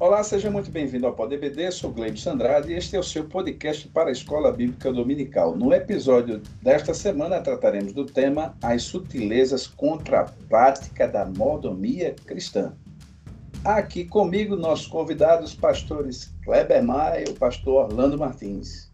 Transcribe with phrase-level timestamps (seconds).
[0.00, 3.88] Olá, seja muito bem-vindo ao PodBD, sou Gleibson Sandrade e este é o seu podcast
[3.88, 5.56] para a Escola Bíblica Dominical.
[5.56, 12.76] No episódio desta semana trataremos do tema As sutilezas contra a prática da mordomia cristã.
[13.64, 18.92] Aqui comigo nossos convidados, pastores Kleber Maia e o pastor Orlando Martins.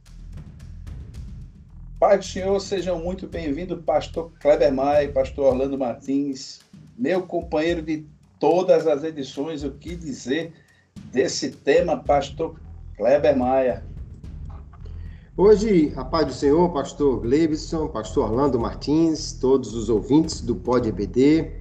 [2.01, 6.61] Pai do Senhor, sejam muito bem-vindos, pastor Kleber Maia e pastor Orlando Martins,
[6.97, 8.07] meu companheiro de
[8.41, 10.64] todas as edições, o que dizer
[11.13, 12.57] desse tema, pastor
[12.97, 13.85] Kleber Maia.
[15.37, 20.89] Hoje, a paz do Senhor, pastor Glebson, pastor Orlando Martins, todos os ouvintes do Pod
[20.89, 21.53] EBD.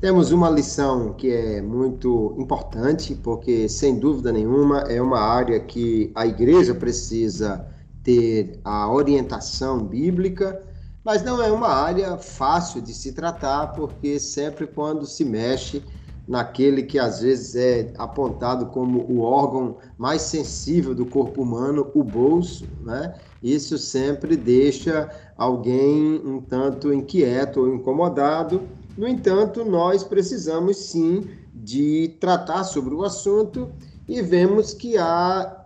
[0.00, 6.12] Temos uma lição que é muito importante, porque, sem dúvida nenhuma, é uma área que
[6.14, 7.66] a igreja precisa
[8.04, 10.62] ter a orientação bíblica,
[11.04, 15.82] mas não é uma área fácil de se tratar, porque sempre quando se mexe
[16.28, 22.04] naquele que às vezes é apontado como o órgão mais sensível do corpo humano, o
[22.04, 23.14] bolso, né?
[23.42, 28.62] Isso sempre deixa alguém um tanto inquieto ou incomodado.
[28.96, 33.70] No entanto, nós precisamos sim de tratar sobre o assunto
[34.06, 35.64] e vemos que há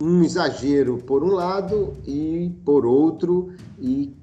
[0.00, 4.14] um exagero por um lado e por outro, e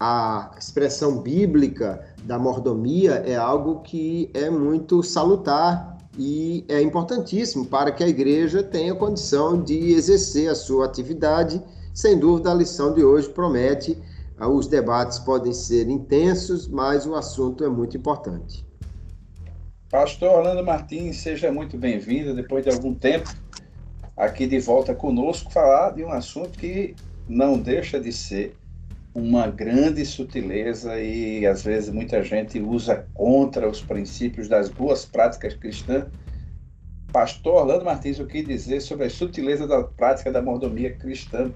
[0.00, 7.92] a expressão bíblica da mordomia é algo que é muito salutar e é importantíssimo para
[7.92, 11.62] que a igreja tenha condição de exercer a sua atividade.
[11.94, 13.96] Sem dúvida, a lição de hoje promete.
[14.36, 18.66] Ah, os debates podem ser intensos, mas o assunto é muito importante.
[19.90, 23.32] Pastor Orlando Martins, seja muito bem-vindo depois de algum tempo
[24.16, 26.94] aqui de volta conosco falar de um assunto que
[27.28, 28.56] não deixa de ser
[29.18, 35.54] uma grande sutileza e às vezes muita gente usa contra os princípios das boas práticas
[35.54, 36.04] cristãs.
[37.12, 41.50] Pastor Orlando Martins, o que dizer sobre a sutileza da prática da mordomia cristã?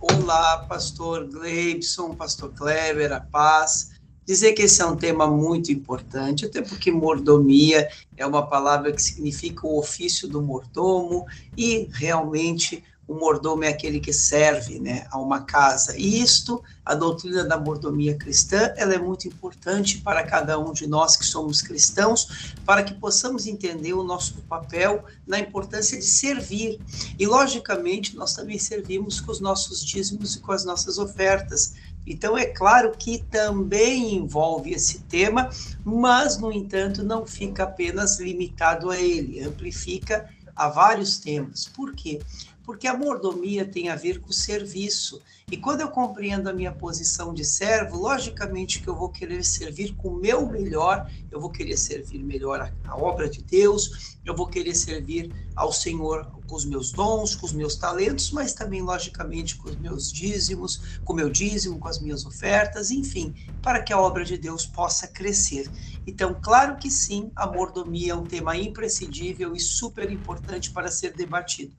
[0.00, 3.90] Olá, pastor Gleibson, pastor Kleber, a paz.
[4.24, 9.02] Dizer que esse é um tema muito importante, até porque mordomia é uma palavra que
[9.02, 15.18] significa o ofício do mordomo e realmente o mordomo é aquele que serve né, a
[15.18, 15.96] uma casa.
[15.96, 20.86] E isto, a doutrina da mordomia cristã, ela é muito importante para cada um de
[20.86, 26.80] nós que somos cristãos, para que possamos entender o nosso papel na importância de servir.
[27.18, 31.74] E, logicamente, nós também servimos com os nossos dízimos e com as nossas ofertas.
[32.06, 35.50] Então, é claro que também envolve esse tema,
[35.84, 41.66] mas, no entanto, não fica apenas limitado a ele, amplifica a vários temas.
[41.66, 42.20] Por quê?
[42.64, 45.20] Porque a mordomia tem a ver com o serviço.
[45.52, 49.94] E quando eu compreendo a minha posição de servo, logicamente que eu vou querer servir
[49.96, 54.46] com o meu melhor, eu vou querer servir melhor a, obra de Deus, eu vou
[54.46, 59.56] querer servir ao Senhor com os meus dons, com os meus talentos, mas também, logicamente,
[59.56, 63.92] com os meus dízimos, com o meu dízimo, com as minhas ofertas, enfim, para que
[63.92, 65.70] a obra de Deus possa crescer.
[66.06, 71.12] Então, claro que sim, a mordomia é um tema imprescindível e super importante para ser
[71.12, 71.74] debatido.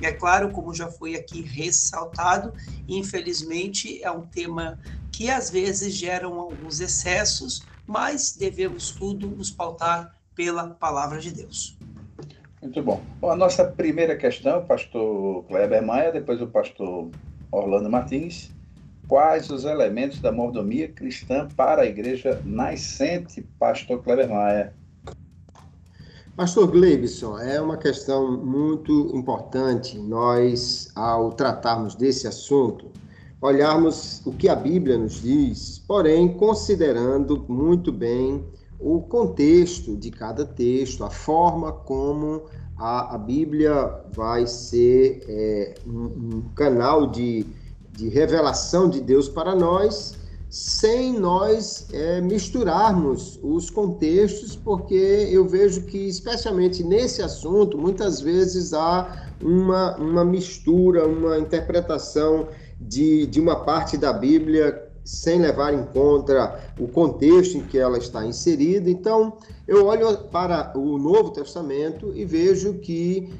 [0.00, 2.52] É claro, como já foi aqui ressaltado,
[2.86, 3.15] infelizmente
[4.02, 4.78] é um tema
[5.12, 11.76] que às vezes geram alguns excessos, mas devemos tudo nos pautar pela palavra de Deus.
[12.60, 13.00] Muito bom.
[13.20, 13.30] bom.
[13.30, 17.10] A nossa primeira questão, pastor Kleber Maia, depois o pastor
[17.50, 18.50] Orlando Martins.
[19.08, 24.74] Quais os elementos da mordomia cristã para a igreja nascente, pastor Kleber Maia?
[26.36, 32.90] Pastor Gleibson, é uma questão muito importante nós, ao tratarmos desse assunto,
[33.40, 38.44] olharmos o que a Bíblia nos diz, porém, considerando muito bem
[38.78, 42.44] o contexto de cada texto, a forma como
[42.76, 47.46] a, a Bíblia vai ser é, um, um, canal de,
[47.92, 50.14] de revelação de Deus para nós,
[50.48, 58.72] sem nós é, misturarmos os contextos, porque eu vejo que, especialmente nesse assunto, muitas vezes
[58.72, 62.48] há uma, uma mistura, uma interpretação
[62.80, 67.96] de, de uma parte da Bíblia sem levar em conta o contexto em que ela
[67.96, 68.90] está inserida.
[68.90, 73.32] Então, eu olho para o Novo Testamento e vejo que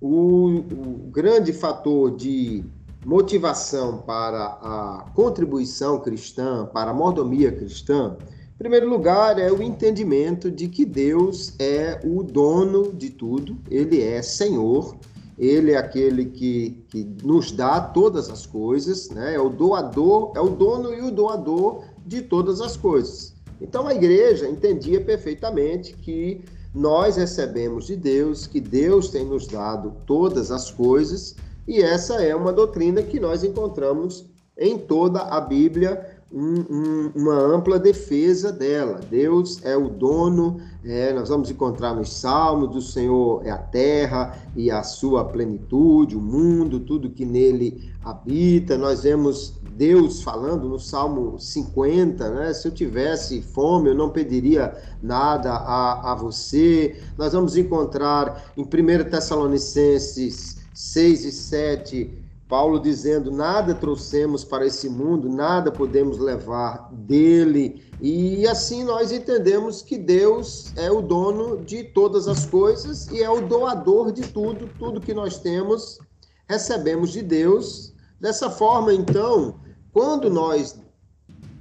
[0.00, 2.64] o, o grande fator de
[3.06, 8.16] motivação para a contribuição cristã, para a mordomia cristã,
[8.54, 14.00] em primeiro lugar, é o entendimento de que Deus é o dono de tudo, ele
[14.00, 14.96] é Senhor,
[15.42, 19.34] ele é aquele que, que nos dá todas as coisas, né?
[19.34, 23.34] é o doador, é o dono e o doador de todas as coisas.
[23.60, 29.96] Então a igreja entendia perfeitamente que nós recebemos de Deus, que Deus tem nos dado
[30.06, 31.34] todas as coisas,
[31.66, 34.24] e essa é uma doutrina que nós encontramos
[34.56, 39.00] em toda a Bíblia, um, um, uma ampla defesa dela.
[39.10, 44.36] Deus é o dono, é, nós vamos encontrar nos Salmos: do Senhor é a terra
[44.56, 48.78] e a sua plenitude, o mundo, tudo que nele habita.
[48.78, 52.52] Nós vemos Deus falando no Salmo 50, né?
[52.52, 56.96] Se eu tivesse fome, eu não pediria nada a, a você.
[57.16, 62.21] Nós vamos encontrar em 1 Tessalonicenses 6 e 7
[62.52, 67.82] Paulo dizendo: nada trouxemos para esse mundo, nada podemos levar dele.
[67.98, 73.30] E assim nós entendemos que Deus é o dono de todas as coisas e é
[73.30, 75.98] o doador de tudo, tudo que nós temos,
[76.46, 77.94] recebemos de Deus.
[78.20, 79.54] Dessa forma, então,
[79.90, 80.78] quando nós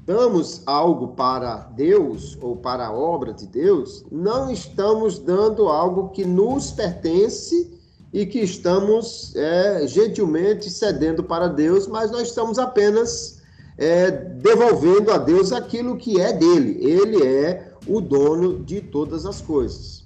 [0.06, 6.26] damos algo para Deus ou para a obra de Deus, não estamos dando algo que
[6.26, 7.80] nos pertence
[8.14, 13.42] e que estamos é, gentilmente cedendo para Deus, mas nós estamos apenas
[13.78, 16.78] é, devolvendo a Deus aquilo que é dele.
[16.82, 20.02] Ele é o dono de todas as coisas.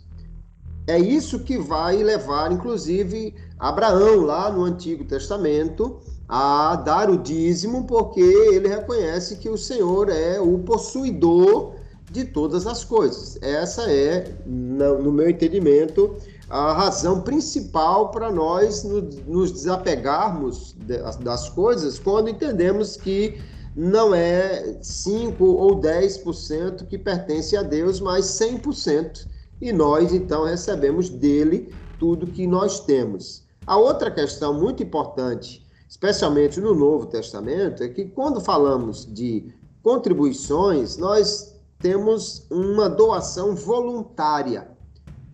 [0.87, 5.99] É isso que vai levar, inclusive, Abraão, lá no Antigo Testamento,
[6.29, 11.73] a dar o dízimo, porque ele reconhece que o Senhor é o possuidor
[12.11, 13.37] de todas as coisas.
[13.41, 16.15] Essa é, no meu entendimento,
[16.49, 20.75] a razão principal para nós nos desapegarmos
[21.21, 23.41] das coisas quando entendemos que
[23.75, 29.27] não é 5 ou 10% que pertence a Deus, mas 100%.
[29.61, 33.43] E nós então recebemos dele tudo que nós temos.
[33.65, 39.51] A outra questão muito importante, especialmente no Novo Testamento, é que quando falamos de
[39.81, 44.74] contribuições, nós temos uma doação voluntária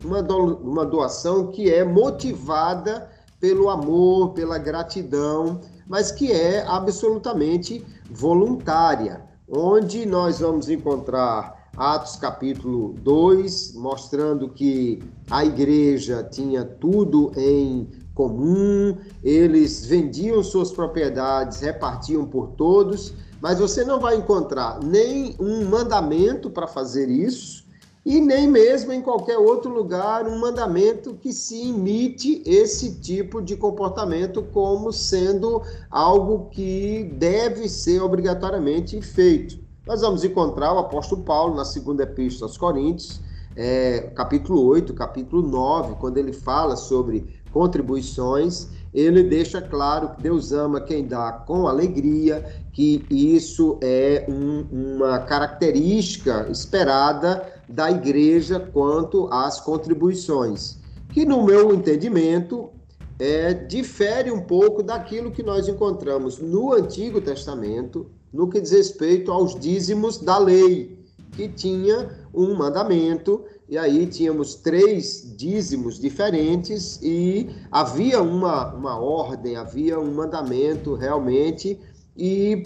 [0.03, 3.09] uma, do, uma doação que é motivada
[3.39, 12.94] pelo amor, pela gratidão, mas que é absolutamente voluntária, onde nós vamos encontrar Atos capítulo
[13.01, 22.50] 2, mostrando que a igreja tinha tudo em comum, eles vendiam suas propriedades, repartiam por
[22.50, 27.61] todos, mas você não vai encontrar nem um mandamento para fazer isso,
[28.06, 33.56] e nem mesmo em qualquer outro lugar um mandamento que se imite esse tipo de
[33.56, 39.59] comportamento como sendo algo que deve ser obrigatoriamente feito.
[39.86, 43.21] Nós vamos encontrar o apóstolo Paulo na segunda epístola aos Coríntios,
[43.56, 50.51] é, capítulo 8, capítulo 9, quando ele fala sobre contribuições, ele deixa claro que Deus
[50.51, 59.27] ama quem dá com alegria, que isso é um, uma característica esperada da igreja quanto
[59.31, 60.77] às contribuições,
[61.09, 62.69] que no meu entendimento
[63.18, 69.31] é, difere um pouco daquilo que nós encontramos no Antigo Testamento, no que diz respeito
[69.31, 71.00] aos dízimos da lei,
[71.31, 79.56] que tinha um mandamento, e aí tínhamos três dízimos diferentes, e havia uma, uma ordem,
[79.56, 81.79] havia um mandamento realmente,
[82.17, 82.63] e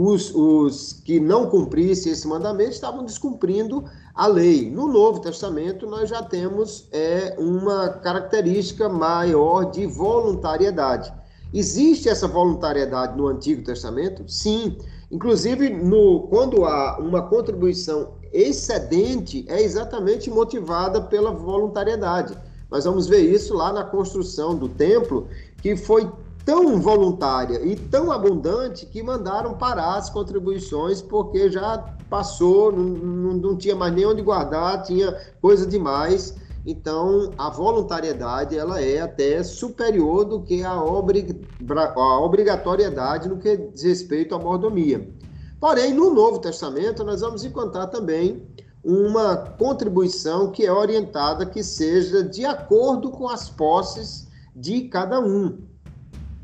[0.00, 4.70] os, os que não cumprissem esse mandamento estavam descumprindo a lei.
[4.70, 11.12] No Novo Testamento, nós já temos é, uma característica maior de voluntariedade.
[11.52, 14.24] Existe essa voluntariedade no Antigo Testamento?
[14.28, 14.78] Sim.
[15.10, 22.36] Inclusive, no, quando há uma contribuição excedente, é exatamente motivada pela voluntariedade.
[22.70, 25.26] Nós vamos ver isso lá na construção do templo,
[25.60, 26.08] que foi
[26.50, 31.78] tão voluntária e tão abundante que mandaram parar as contribuições porque já
[32.08, 36.34] passou, não, não tinha mais nem onde guardar, tinha coisa demais.
[36.66, 41.40] Então, a voluntariedade ela é até superior do que a, obrig...
[41.70, 45.08] a obrigatoriedade no que diz respeito à mordomia.
[45.60, 48.44] Porém, no Novo Testamento, nós vamos encontrar também
[48.82, 54.26] uma contribuição que é orientada que seja de acordo com as posses
[54.56, 55.69] de cada um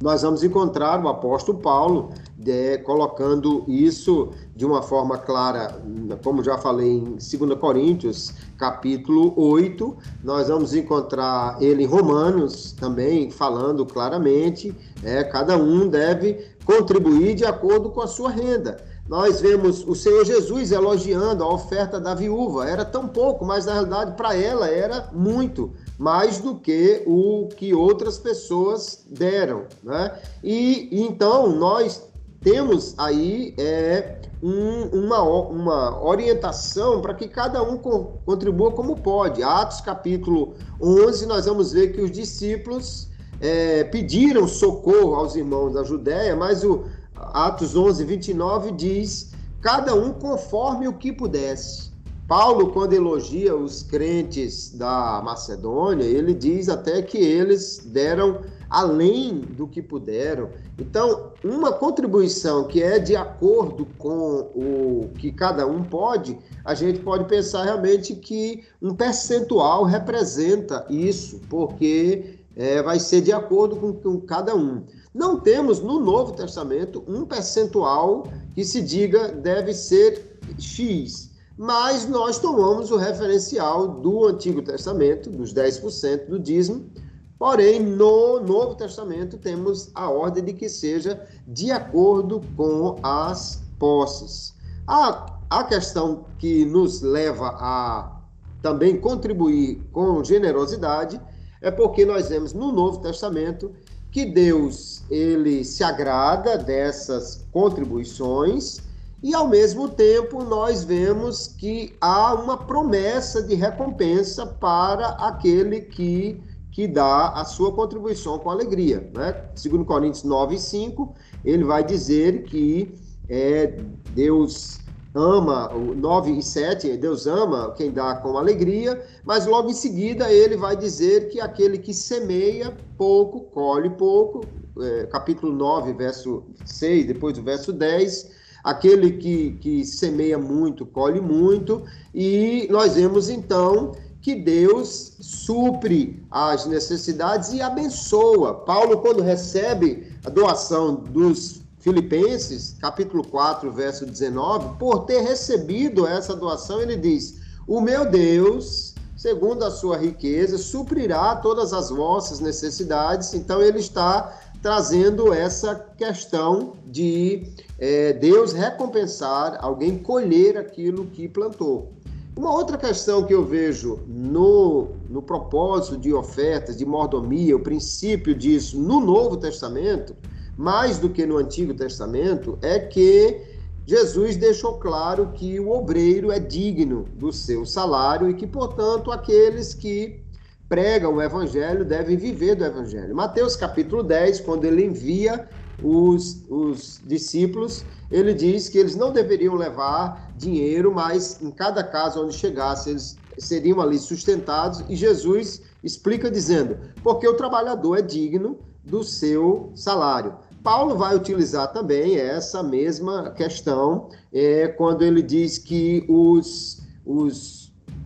[0.00, 2.10] nós vamos encontrar o apóstolo Paulo
[2.46, 5.80] é, colocando isso de uma forma clara,
[6.22, 13.30] como já falei em 2 Coríntios, capítulo 8, nós vamos encontrar ele em Romanos também
[13.30, 18.76] falando claramente, é, cada um deve contribuir de acordo com a sua renda.
[19.08, 23.74] Nós vemos o Senhor Jesus elogiando a oferta da viúva, era tão pouco, mas na
[23.74, 30.18] realidade para ela era muito mais do que o que outras pessoas deram, né?
[30.42, 32.02] E então nós
[32.40, 39.42] temos aí é, um, uma, uma orientação para que cada um co contribua como pode.
[39.42, 43.08] Atos capítulo 11, nós vamos ver que os discípulos
[43.40, 46.84] é, pediram socorro aos irmãos da Judéia, mas o
[47.16, 51.85] Atos 11, 29 diz: cada um conforme o que pudesse.
[52.28, 59.68] Paulo, quando elogia os crentes da Macedônia, ele diz até que eles deram além do
[59.68, 60.50] que puderam.
[60.76, 66.98] Então, uma contribuição que é de acordo com o que cada um pode, a gente
[66.98, 73.92] pode pensar realmente que um percentual representa isso, porque é, vai ser de acordo com,
[73.92, 74.82] com cada um.
[75.14, 81.25] Não temos no Novo Testamento um percentual que se diga deve ser X,
[81.56, 86.90] mas nós tomamos o referencial do Antigo Testamento, dos 10% do dízimo,
[87.38, 94.54] Porém, no Novo Testamento temos a ordem de que seja de acordo com as posses.
[94.86, 98.20] A, a questão que nos leva a
[98.62, 101.20] também contribuir com generosidade
[101.60, 103.70] é porque nós vemos no Novo Testamento
[104.10, 108.80] que Deus ele se agrada dessas contribuições
[109.26, 116.40] e ao mesmo tempo nós vemos que há uma promessa de recompensa para aquele que
[116.70, 119.10] que dá a sua contribuição com alegria.
[119.14, 119.34] Né?
[119.54, 122.94] Segundo Coríntios 9, 5, ele vai dizer que
[123.30, 123.80] é,
[124.10, 124.78] Deus
[125.14, 130.56] ama, 9 e 7, Deus ama quem dá com alegria, mas logo em seguida ele
[130.56, 134.42] vai dizer que aquele que semeia pouco, colhe pouco,
[134.78, 138.35] é, capítulo 9, verso 6, depois do verso 10,
[138.66, 146.66] aquele que, que semeia muito, colhe muito, e nós vemos então que Deus supre as
[146.66, 148.54] necessidades e abençoa.
[148.54, 156.34] Paulo, quando recebe a doação dos Filipenses, capítulo 4, verso 19, por ter recebido essa
[156.34, 157.36] doação, ele diz:
[157.68, 163.32] O meu Deus, segundo a sua riqueza, suprirá todas as vossas necessidades.
[163.32, 167.44] Então, ele está trazendo essa questão de
[167.78, 171.92] é, Deus recompensar alguém colher aquilo que plantou.
[172.36, 178.34] Uma outra questão que eu vejo no, no propósito de ofertas, de mordomia, o princípio
[178.34, 180.14] disso no Novo Testamento,
[180.56, 183.40] mais do que no Antigo Testamento, é que
[183.86, 189.72] Jesus deixou claro que o obreiro é digno do seu salário e que, portanto, aqueles
[189.72, 190.20] que
[190.68, 193.14] pregam o evangelho devem viver do evangelho.
[193.14, 199.54] Mateus capítulo 10, quando ele envia os, os discípulos, ele diz que eles não deveriam
[199.54, 204.84] levar dinheiro, mas em cada casa onde chegasse, eles seriam ali sustentados.
[204.88, 210.36] E Jesus explica dizendo: porque o trabalhador é digno do seu salário.
[210.62, 217.55] Paulo vai utilizar também essa mesma questão é, quando ele diz que os, os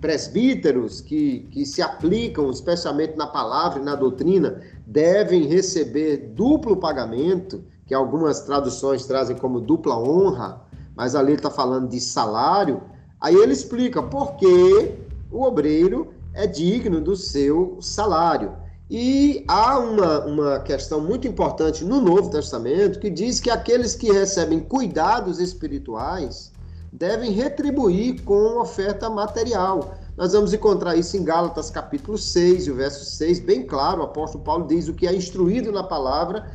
[0.00, 7.62] presbíteros que, que se aplicam especialmente na palavra e na doutrina devem receber duplo pagamento,
[7.87, 10.62] que algumas traduções trazem como dupla honra,
[10.97, 12.83] mas ali está falando de salário.
[13.21, 14.95] Aí ele explica por que
[15.30, 18.52] o obreiro é digno do seu salário.
[18.90, 24.11] E há uma, uma questão muito importante no Novo Testamento que diz que aqueles que
[24.11, 26.50] recebem cuidados espirituais
[26.92, 29.94] devem retribuir com oferta material.
[30.16, 34.44] Nós vamos encontrar isso em Gálatas capítulo 6, o verso 6, bem claro, o apóstolo
[34.44, 36.47] Paulo diz o que é instruído na palavra,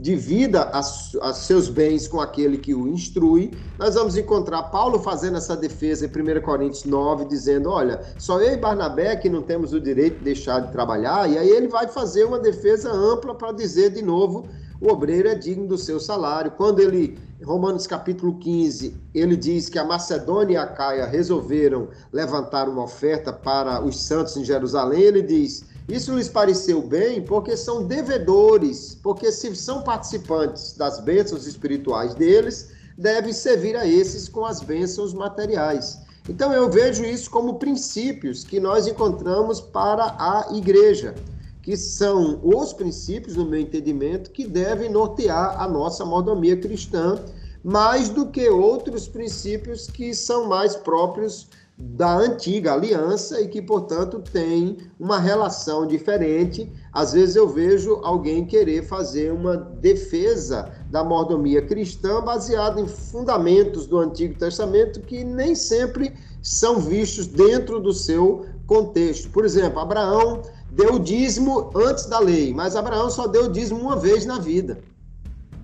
[0.00, 3.52] divida as, seus bens com aquele que o instrui.
[3.78, 8.54] Nós vamos encontrar Paulo fazendo essa defesa em 1 Coríntios 9, dizendo: olha, só eu
[8.54, 11.86] e Barnabé que não temos o direito de deixar de trabalhar, e aí ele vai
[11.86, 14.48] fazer uma defesa ampla para dizer de novo
[14.80, 16.52] o obreiro é digno do seu salário.
[16.52, 22.68] Quando ele, Romanos capítulo 15, ele diz que a Macedônia e a Caia resolveram levantar
[22.68, 27.86] uma oferta para os santos em Jerusalém, ele diz: Isso lhes pareceu bem porque são
[27.86, 34.62] devedores, porque se são participantes das bênçãos espirituais deles, devem servir a esses com as
[34.62, 35.98] bênçãos materiais.
[36.26, 41.14] Então eu vejo isso como princípios que nós encontramos para a igreja
[41.62, 47.18] que são os princípios, no meu entendimento, que devem nortear a nossa mordomia cristã,
[47.62, 51.48] mais do que outros princípios que são mais próprios
[51.82, 56.70] da antiga aliança e que, portanto, têm uma relação diferente.
[56.92, 63.86] Às vezes eu vejo alguém querer fazer uma defesa da mordomia cristã baseada em fundamentos
[63.86, 66.12] do Antigo Testamento que nem sempre
[66.42, 69.30] são vistos dentro do seu contexto.
[69.30, 74.24] Por exemplo, Abraão deu dízimo antes da lei, mas Abraão só deu dízimo uma vez
[74.26, 74.78] na vida.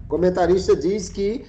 [0.04, 1.44] O comentarista diz que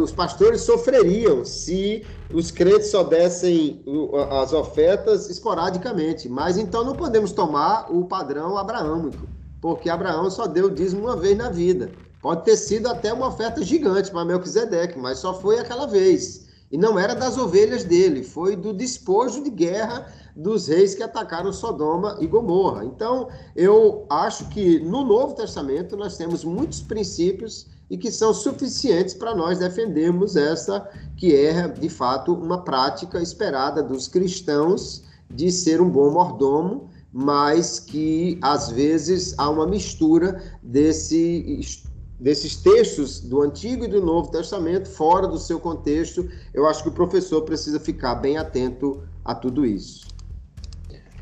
[0.00, 3.84] os pastores sofreriam se os crentes só dessem
[4.30, 6.28] as ofertas esporadicamente.
[6.28, 9.28] Mas então não podemos tomar o padrão abraâmico,
[9.60, 11.90] porque Abraão só deu dízimo uma vez na vida.
[12.20, 16.43] Pode ter sido até uma oferta gigante para Melquisedeque, mas só foi aquela vez.
[16.74, 21.52] E não era das ovelhas dele, foi do despojo de guerra dos reis que atacaram
[21.52, 22.84] Sodoma e Gomorra.
[22.84, 29.14] Então, eu acho que no Novo Testamento nós temos muitos princípios e que são suficientes
[29.14, 35.80] para nós defendermos essa que é, de fato, uma prática esperada dos cristãos de ser
[35.80, 41.56] um bom mordomo, mas que às vezes há uma mistura desse
[42.18, 46.88] desses textos do Antigo e do Novo Testamento fora do seu contexto, eu acho que
[46.88, 50.06] o professor precisa ficar bem atento a tudo isso.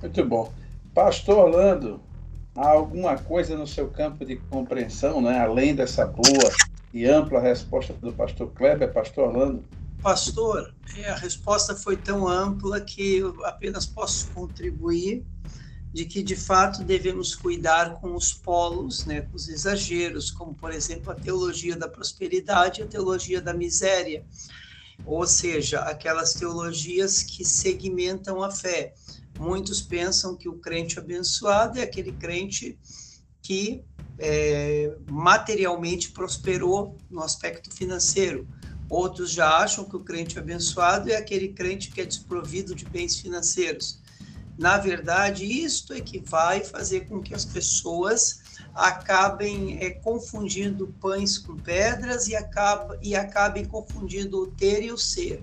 [0.01, 0.53] Muito bom.
[0.95, 2.01] Pastor Orlando,
[2.55, 6.53] há alguma coisa no seu campo de compreensão, né, além dessa boa
[6.93, 9.65] e ampla resposta do pastor Kleber, pastor Orlando?
[10.03, 15.25] Pastor, é, a resposta foi tão ampla que eu apenas posso contribuir
[15.93, 20.73] de que de fato devemos cuidar com os polos, né, com os exageros, como por
[20.73, 24.25] exemplo a teologia da prosperidade e a teologia da miséria,
[25.05, 28.95] ou seja, aquelas teologias que segmentam a fé.
[29.39, 32.79] Muitos pensam que o crente abençoado é aquele crente
[33.43, 33.85] que
[34.19, 38.47] é, materialmente prosperou no aspecto financeiro.
[38.89, 43.19] Outros já acham que o crente abençoado é aquele crente que é desprovido de bens
[43.19, 44.02] financeiros.
[44.59, 48.43] Na verdade, isto é que vai fazer com que as pessoas
[48.75, 54.99] acabem é, confundindo pães com pedras e, acaba, e acabem confundindo o ter e o
[54.99, 55.43] ser.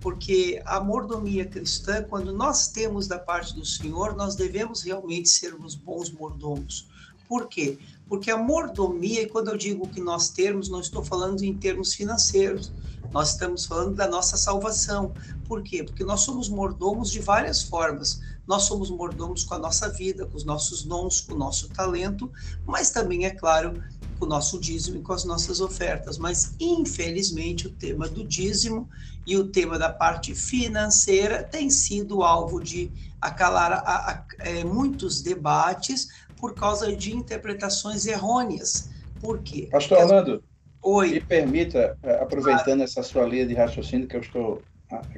[0.00, 5.74] Porque a mordomia cristã, quando nós temos da parte do Senhor, nós devemos realmente sermos
[5.74, 6.88] bons mordomos.
[7.28, 7.78] Por quê?
[8.08, 11.94] Porque a mordomia, e quando eu digo que nós termos, não estou falando em termos
[11.94, 12.70] financeiros,
[13.12, 15.12] nós estamos falando da nossa salvação.
[15.48, 15.82] Por quê?
[15.82, 18.20] Porque nós somos mordomos de várias formas.
[18.46, 22.30] Nós somos mordomos com a nossa vida, com os nossos dons, com o nosso talento,
[22.64, 23.82] mas também, é claro,
[24.18, 26.18] com o nosso dízimo e com as nossas ofertas.
[26.18, 28.88] Mas, infelizmente, o tema do dízimo
[29.26, 35.20] e o tema da parte financeira tem sido alvo de acalar a, a, é, muitos
[35.20, 38.90] debates por causa de interpretações errôneas.
[39.20, 39.68] Por quê?
[39.70, 40.44] Pastor Orlando,
[40.82, 41.12] Oi.
[41.12, 42.82] me permita, é, aproveitando claro.
[42.82, 44.62] essa sua linha de raciocínio que eu estou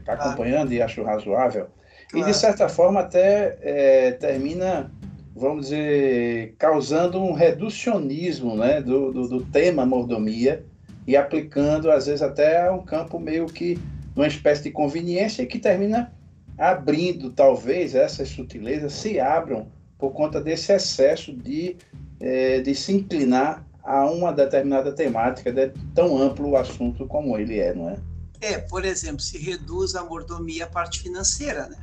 [0.07, 0.73] acompanhando claro.
[0.73, 1.69] e acho razoável,
[2.11, 2.29] Claro.
[2.29, 4.91] E, de certa forma, até é, termina,
[5.37, 10.65] vamos dizer, causando um reducionismo né, do, do, do, tema mordomia
[11.07, 13.79] e aplicando, às vezes, até a um campo meio que
[14.17, 16.13] uma espécie de conveniência que termina
[16.57, 19.69] abrindo, talvez, essas sutilezas se abram
[19.99, 21.77] por conta desse excesso de,
[22.21, 27.75] é, de se inclinar a uma determinada temática de tão amplo assunto como ele é,
[27.75, 27.97] não é?
[28.41, 31.77] É, por exemplo, se reduz a mordomia à parte financeira, né?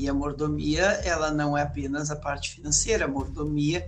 [0.00, 3.86] E a mordomia, ela não é apenas a parte financeira, a mordomia,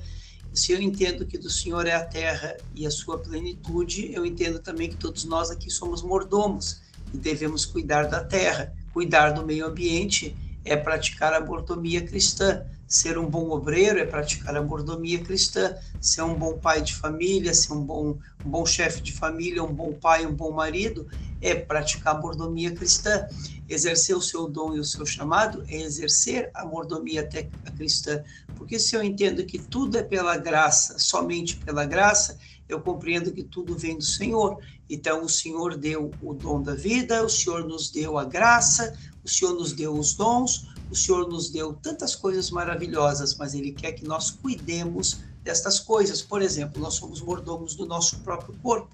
[0.52, 4.58] se eu entendo que do Senhor é a terra e a sua plenitude, eu entendo
[4.58, 6.82] também que todos nós aqui somos mordomos
[7.14, 12.62] e devemos cuidar da terra, cuidar do meio ambiente é praticar a mordomia cristã.
[12.92, 15.74] Ser um bom obreiro é praticar a mordomia cristã.
[15.98, 19.72] Ser um bom pai de família, ser um bom, um bom chefe de família, um
[19.72, 21.06] bom pai, um bom marido,
[21.40, 23.26] é praticar a mordomia cristã.
[23.66, 27.26] Exercer o seu dom e o seu chamado é exercer a mordomia
[27.74, 28.22] cristã.
[28.54, 32.36] Porque se eu entendo que tudo é pela graça, somente pela graça,
[32.68, 34.58] eu compreendo que tudo vem do Senhor.
[34.86, 38.92] Então, o Senhor deu o dom da vida, o Senhor nos deu a graça,
[39.24, 43.72] o Senhor nos deu os dons, o Senhor nos deu tantas coisas maravilhosas, mas Ele
[43.72, 46.20] quer que nós cuidemos destas coisas.
[46.20, 48.90] Por exemplo, nós somos mordomos do nosso próprio corpo.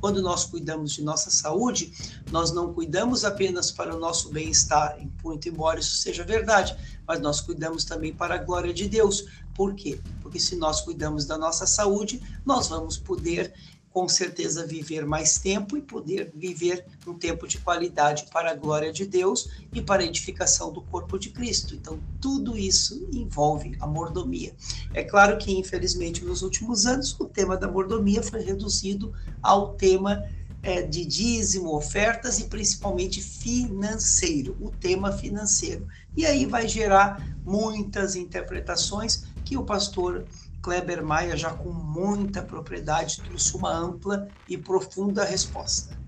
[0.00, 1.92] Quando nós cuidamos de nossa saúde,
[2.30, 6.74] nós não cuidamos apenas para o nosso bem-estar, muito embora isso seja verdade,
[7.06, 9.26] mas nós cuidamos também para a glória de Deus.
[9.54, 10.00] Por quê?
[10.22, 13.52] Porque se nós cuidamos da nossa saúde, nós vamos poder
[13.92, 18.92] com certeza viver mais tempo e poder viver um tempo de qualidade para a glória
[18.92, 21.74] de Deus e para a edificação do corpo de Cristo.
[21.74, 24.54] Então, tudo isso envolve a mordomia.
[24.94, 30.24] É claro que, infelizmente, nos últimos anos, o tema da mordomia foi reduzido ao tema
[30.62, 35.86] é, de dízimo, ofertas e principalmente financeiro, o tema financeiro.
[36.16, 40.24] E aí vai gerar muitas interpretações que o pastor
[40.62, 46.00] Kleber Maia, já com muita propriedade, trouxe uma ampla e profunda resposta.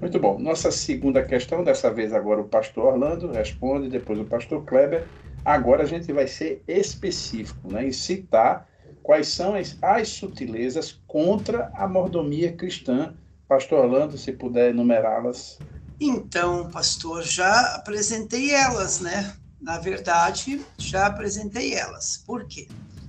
[0.00, 0.38] Muito bom.
[0.38, 5.10] Nossa segunda questão, dessa vez agora o pastor Orlando responde, depois o pastor Kleber.
[5.44, 8.68] Agora a gente vai ser específico né, e citar
[9.02, 13.14] quais são as, as sutilezas contra a mordomia cristã.
[13.48, 15.62] Pastor Orlando, se puder enumerá-las.
[16.00, 19.34] Então, pastor, já apresentei elas, né?
[19.60, 22.22] Na verdade, já apresentei elas.
[22.24, 22.68] Por quê?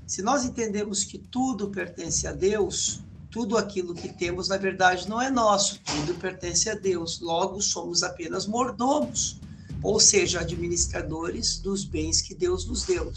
[0.10, 5.22] Se nós entendemos que tudo pertence a Deus, tudo aquilo que temos, na verdade, não
[5.22, 7.20] é nosso, tudo pertence a Deus.
[7.20, 9.40] Logo, somos apenas mordomos,
[9.84, 13.14] ou seja, administradores dos bens que Deus nos deu.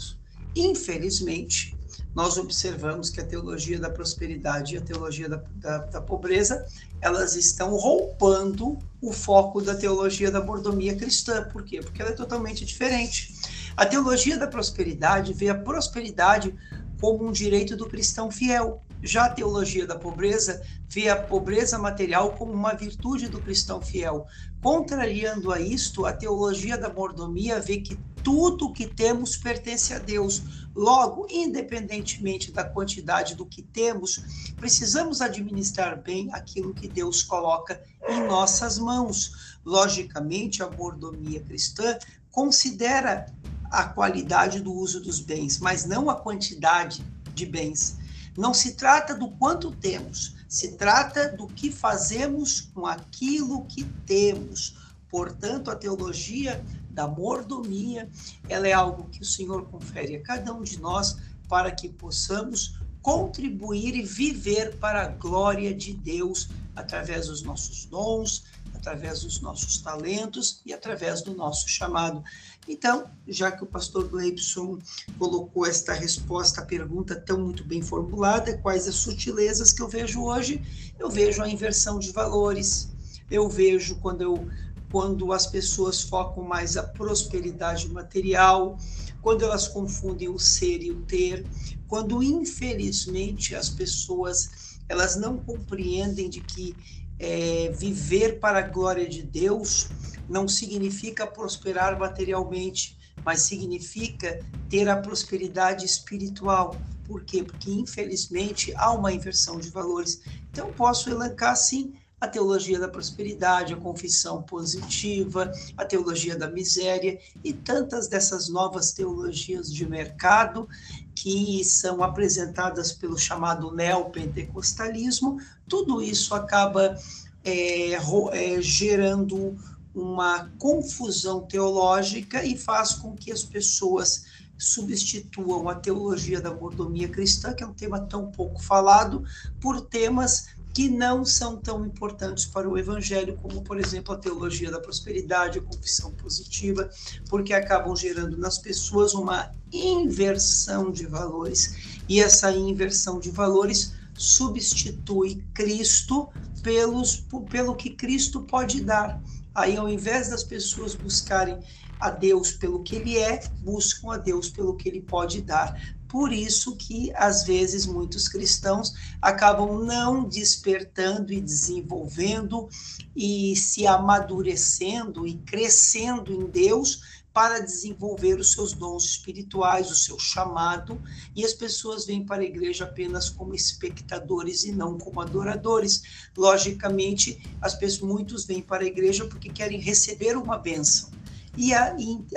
[0.55, 1.75] Infelizmente,
[2.13, 6.63] nós observamos que a teologia da prosperidade e a teologia da, da, da pobreza,
[7.01, 11.43] elas estão roubando o foco da teologia da mordomia cristã.
[11.51, 11.81] Por quê?
[11.81, 13.33] Porque ela é totalmente diferente.
[13.75, 16.55] A teologia da prosperidade vê a prosperidade
[17.03, 18.81] como um direito do cristão fiel.
[19.01, 24.25] Já a teologia da pobreza vê a pobreza material como uma virtude do cristão fiel.
[24.61, 30.43] Contrariando a isto, a teologia da mordomia vê que tudo que temos pertence a Deus.
[30.73, 38.25] Logo, independentemente da quantidade do que temos, precisamos administrar bem aquilo que Deus coloca em
[38.27, 39.57] nossas mãos.
[39.65, 41.97] Logicamente, a mordomia cristã
[42.31, 43.25] considera
[43.73, 47.97] a qualidade do uso dos bens, mas não a quantidade de bens.
[48.37, 54.77] Não se trata do quanto temos, se trata do que fazemos com aquilo que temos.
[55.09, 58.07] Portanto, a teologia da mordomia,
[58.47, 61.17] ela é algo que o Senhor confere a cada um de nós
[61.49, 68.43] para que possamos contribuir e viver para a glória de Deus através dos nossos dons,
[68.83, 72.23] através dos nossos talentos e através do nosso chamado.
[72.67, 74.79] Então, já que o pastor Gleibson
[75.17, 80.23] colocou esta resposta à pergunta tão muito bem formulada, quais as sutilezas que eu vejo
[80.23, 80.61] hoje?
[80.97, 82.93] Eu vejo a inversão de valores.
[83.29, 84.47] Eu vejo quando eu
[84.89, 88.77] quando as pessoas focam mais a prosperidade material,
[89.19, 91.49] quando elas confundem o ser e o ter,
[91.87, 96.77] quando infelizmente as pessoas elas não compreendem de que
[97.17, 104.97] é, viver para a glória de Deus não significa prosperar materialmente, mas significa ter a
[104.97, 106.75] prosperidade espiritual.
[107.05, 107.43] Por quê?
[107.43, 110.21] Porque, infelizmente, há uma inversão de valores.
[110.51, 117.19] Então, posso elencar, sim, a teologia da prosperidade, a confissão positiva, a teologia da miséria
[117.43, 120.69] e tantas dessas novas teologias de mercado
[121.13, 126.97] que são apresentadas pelo chamado neopentecostalismo, tudo isso acaba
[127.43, 129.57] é, é, gerando
[129.93, 134.25] uma confusão teológica e faz com que as pessoas
[134.57, 139.23] substituam a teologia da mordomia cristã, que é um tema tão pouco falado,
[139.59, 144.71] por temas que não são tão importantes para o evangelho, como, por exemplo, a teologia
[144.71, 146.89] da prosperidade, a confissão positiva,
[147.29, 151.99] porque acabam gerando nas pessoas uma inversão de valores.
[152.09, 156.29] E essa inversão de valores substitui Cristo
[156.63, 159.21] pelos, pelo que Cristo pode dar.
[159.53, 161.59] Aí, ao invés das pessoas buscarem
[161.99, 165.73] a Deus pelo que Ele é, buscam a Deus pelo que Ele pode dar.
[166.07, 172.67] Por isso que, às vezes, muitos cristãos acabam não despertando e desenvolvendo
[173.15, 180.19] e se amadurecendo e crescendo em Deus para desenvolver os seus dons espirituais, o seu
[180.19, 181.01] chamado,
[181.35, 186.29] e as pessoas vêm para a igreja apenas como espectadores e não como adoradores.
[186.37, 191.09] Logicamente, as pessoas, muitos vêm para a igreja porque querem receber uma bênção.
[191.57, 191.71] E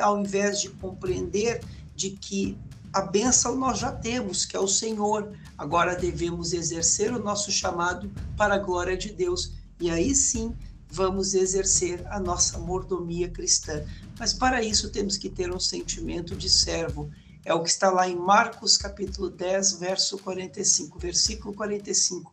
[0.00, 1.62] ao invés de compreender
[1.94, 2.58] de que
[2.92, 8.10] a bênção nós já temos, que é o Senhor, agora devemos exercer o nosso chamado
[8.36, 9.52] para a glória de Deus.
[9.78, 10.54] E aí sim,
[10.90, 13.84] vamos exercer a nossa mordomia cristã.
[14.18, 17.10] Mas para isso temos que ter um sentimento de servo.
[17.44, 22.32] É o que está lá em Marcos capítulo 10, verso 45, versículo 45.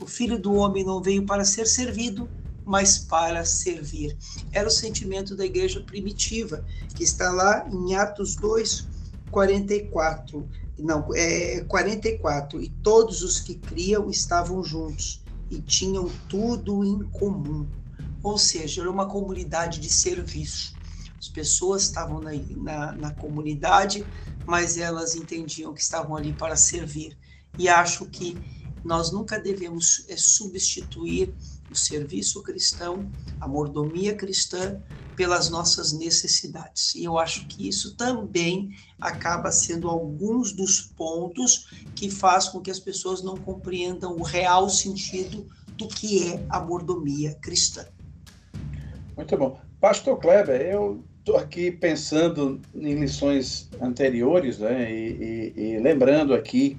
[0.00, 2.28] O filho do homem não veio para ser servido,
[2.64, 4.16] mas para servir.
[4.52, 8.86] Era o sentimento da igreja primitiva, que está lá em Atos 2,
[9.30, 10.48] 44.
[10.78, 12.60] Não, é 44.
[12.62, 17.66] E todos os que criam estavam juntos e tinham tudo em comum.
[18.26, 20.76] Ou seja, era uma comunidade de serviço.
[21.20, 24.10] As pessoas estavam na, na, na comunidade,
[24.44, 27.16] mas elas entendiam que estavam ali para servir.
[27.56, 28.40] E acho que
[28.82, 31.36] nós nunca devemos é, substituir
[31.68, 34.82] o serviço cristão, a mordomia cristã,
[35.14, 36.96] pelas nossas necessidades.
[36.96, 42.72] E eu acho que isso também acaba sendo alguns dos pontos que faz com que
[42.72, 45.46] as pessoas não compreendam o real sentido
[45.78, 47.86] do que é a mordomia cristã.
[49.16, 49.58] Muito bom.
[49.80, 56.76] Pastor Kleber, eu estou aqui pensando em lições anteriores né, e, e, e lembrando aqui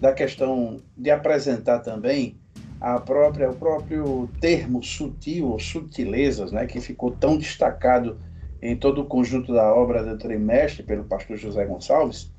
[0.00, 2.36] da questão de apresentar também
[2.80, 8.18] a própria, o próprio termo sutil ou sutilezas, né, que ficou tão destacado
[8.60, 12.32] em todo o conjunto da obra do trimestre pelo pastor José Gonçalves.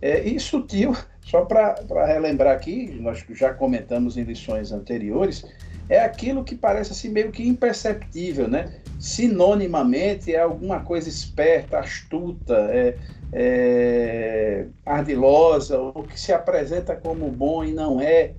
[0.00, 5.44] É, e sutil, só para relembrar aqui, nós já comentamos em lições anteriores,
[5.88, 8.72] é aquilo que parece assim meio que imperceptível, né?
[8.98, 12.96] Sinonimamente é alguma coisa esperta, astuta, é,
[13.32, 18.32] é, ardilosa, ou que se apresenta como bom e não é.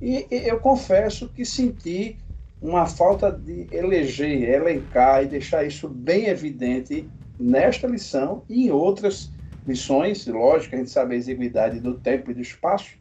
[0.00, 2.18] E, e eu confesso que senti
[2.60, 7.08] uma falta de eleger, elencar e deixar isso bem evidente
[7.38, 9.30] nesta lição e em outras
[9.66, 10.26] lições.
[10.26, 12.98] Lógico, a gente sabe a exiguidade do tempo e do espaço.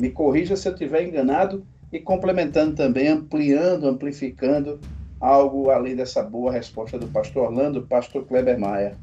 [0.00, 4.80] Me corrija se eu estiver enganado e complementando também, ampliando, amplificando
[5.20, 8.98] algo além dessa boa resposta do pastor Orlando, pastor Kleber Maia.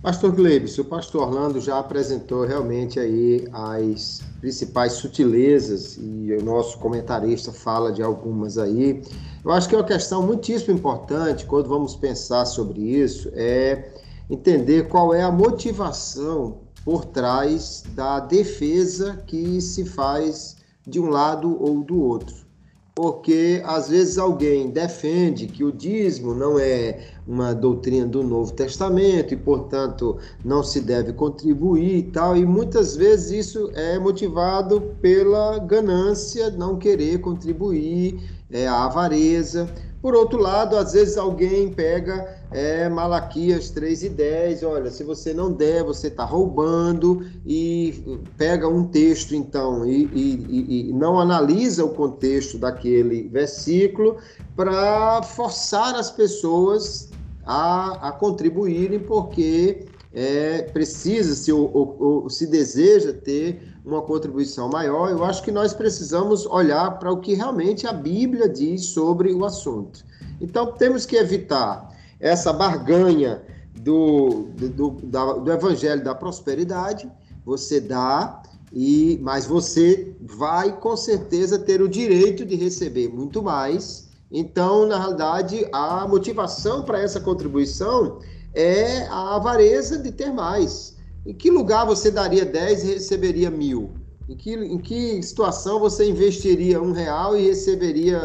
[0.00, 6.78] Pastor Gleibs, o pastor Orlando já apresentou realmente aí as principais sutilezas e o nosso
[6.78, 9.02] comentarista fala de algumas aí.
[9.44, 13.90] Eu acho que é uma questão muitíssimo importante quando vamos pensar sobre isso é
[14.30, 20.55] entender qual é a motivação por trás da defesa que se faz
[20.86, 22.46] de um lado ou do outro.
[22.94, 29.34] Porque às vezes alguém defende que o dízimo não é uma doutrina do Novo Testamento
[29.34, 35.58] e, portanto, não se deve contribuir e tal, e muitas vezes isso é motivado pela
[35.58, 38.18] ganância, não querer contribuir,
[38.50, 39.68] é, a avareza.
[40.06, 45.34] Por outro lado, às vezes alguém pega é, Malaquias 3 e 10, olha, se você
[45.34, 51.84] não der, você está roubando, e pega um texto, então, e, e, e não analisa
[51.84, 54.18] o contexto daquele versículo
[54.54, 57.10] para forçar as pessoas
[57.44, 65.10] a, a contribuírem, porque é, precisa-se ou, ou, ou, se deseja ter uma contribuição maior,
[65.10, 69.44] eu acho que nós precisamos olhar para o que realmente a Bíblia diz sobre o
[69.44, 70.04] assunto.
[70.40, 73.40] Então, temos que evitar essa barganha
[73.80, 77.08] do, do, do, do evangelho da prosperidade,
[77.44, 84.08] você dá, e mas você vai com certeza ter o direito de receber muito mais.
[84.32, 88.18] Então, na realidade, a motivação para essa contribuição
[88.52, 90.95] é a avareza de ter mais.
[91.26, 93.96] Em que lugar você daria 10 e receberia mil?
[94.28, 98.20] Em que, em que situação você investiria um real e receberia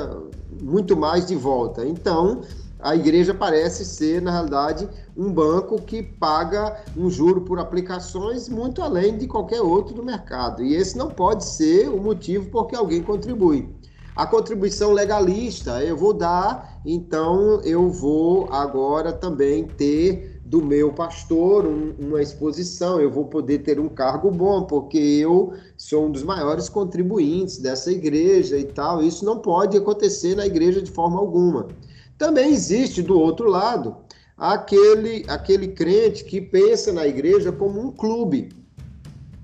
[0.61, 1.83] muito mais de volta?
[1.83, 2.41] Então,
[2.79, 4.87] a igreja parece ser, na realidade,
[5.17, 10.63] um banco que paga um juro por aplicações muito além de qualquer outro do mercado.
[10.63, 13.75] E esse não pode ser o motivo porque alguém contribui.
[14.15, 21.65] A contribuição legalista, eu vou dar, então eu vou agora também ter do meu pastor
[21.65, 26.23] um, uma exposição, eu vou poder ter um cargo bom, porque eu sou um dos
[26.23, 29.01] maiores contribuintes dessa igreja e tal.
[29.01, 31.69] Isso não pode acontecer na igreja de forma alguma.
[32.17, 33.95] Também existe do outro lado
[34.37, 38.49] aquele aquele crente que pensa na igreja como um clube.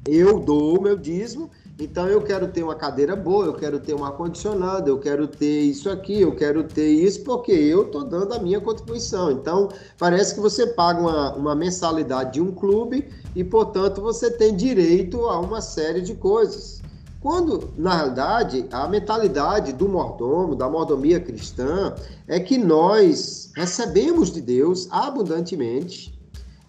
[0.06, 3.94] Eu dou o meu dízimo então eu quero ter uma cadeira boa, eu quero ter
[3.94, 8.34] um ar-condicionado, eu quero ter isso aqui, eu quero ter isso, porque eu estou dando
[8.34, 9.32] a minha contribuição.
[9.32, 14.56] Então parece que você paga uma, uma mensalidade de um clube e, portanto, você tem
[14.56, 16.82] direito a uma série de coisas.
[17.22, 21.94] Quando, na realidade, a mentalidade do mordomo, da mordomia cristã,
[22.28, 26.18] é que nós recebemos de Deus abundantemente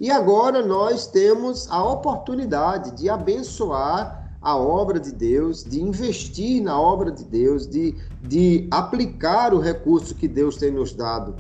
[0.01, 6.81] e agora nós temos a oportunidade de abençoar a obra de Deus, de investir na
[6.81, 11.35] obra de Deus, de, de aplicar o recurso que Deus tem nos dado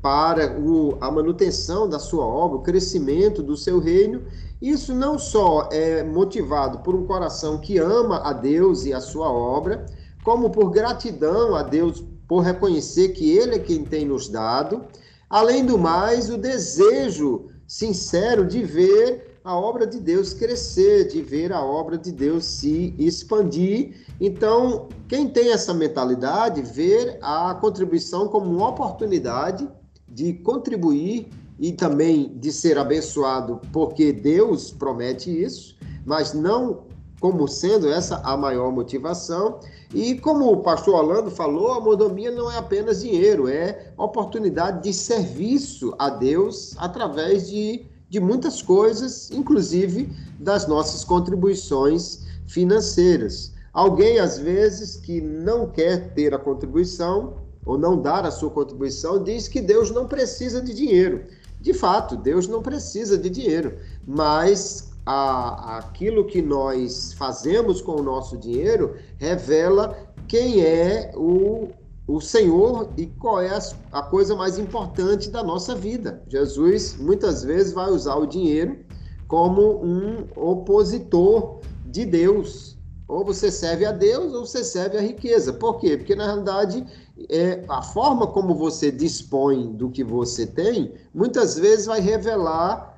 [0.00, 4.22] para o, a manutenção da sua obra, o crescimento do seu reino.
[4.60, 9.30] Isso não só é motivado por um coração que ama a Deus e a sua
[9.30, 9.86] obra,
[10.22, 14.82] como por gratidão a Deus por reconhecer que Ele é quem tem nos dado.
[15.28, 21.52] Além do mais, o desejo sincero de ver a obra de Deus crescer, de ver
[21.52, 24.06] a obra de Deus se expandir.
[24.18, 29.68] Então, quem tem essa mentalidade, ver a contribuição como uma oportunidade
[30.08, 31.28] de contribuir
[31.60, 35.76] e também de ser abençoado, porque Deus promete isso,
[36.06, 36.84] mas não
[37.20, 39.60] como sendo essa a maior motivação.
[39.94, 44.92] E como o pastor Orlando falou, a mordomia não é apenas dinheiro, é oportunidade de
[44.94, 53.52] serviço a Deus através de de muitas coisas, inclusive das nossas contribuições financeiras.
[53.72, 59.20] Alguém, às vezes, que não quer ter a contribuição ou não dar a sua contribuição,
[59.20, 61.24] diz que Deus não precisa de dinheiro.
[61.60, 68.02] De fato, Deus não precisa de dinheiro, mas a, aquilo que nós fazemos com o
[68.02, 69.98] nosso dinheiro revela
[70.28, 71.68] quem é o,
[72.06, 73.58] o Senhor e qual é
[73.92, 76.22] a, coisa mais importante da nossa vida.
[76.28, 78.78] Jesus muitas vezes vai usar o dinheiro
[79.26, 82.74] como um opositor de Deus.
[83.08, 85.52] Ou você serve a Deus ou você serve a riqueza.
[85.52, 85.96] Por quê?
[85.96, 86.86] Porque na realidade
[87.30, 92.94] é, a forma como você dispõe do que você tem muitas vezes vai revelar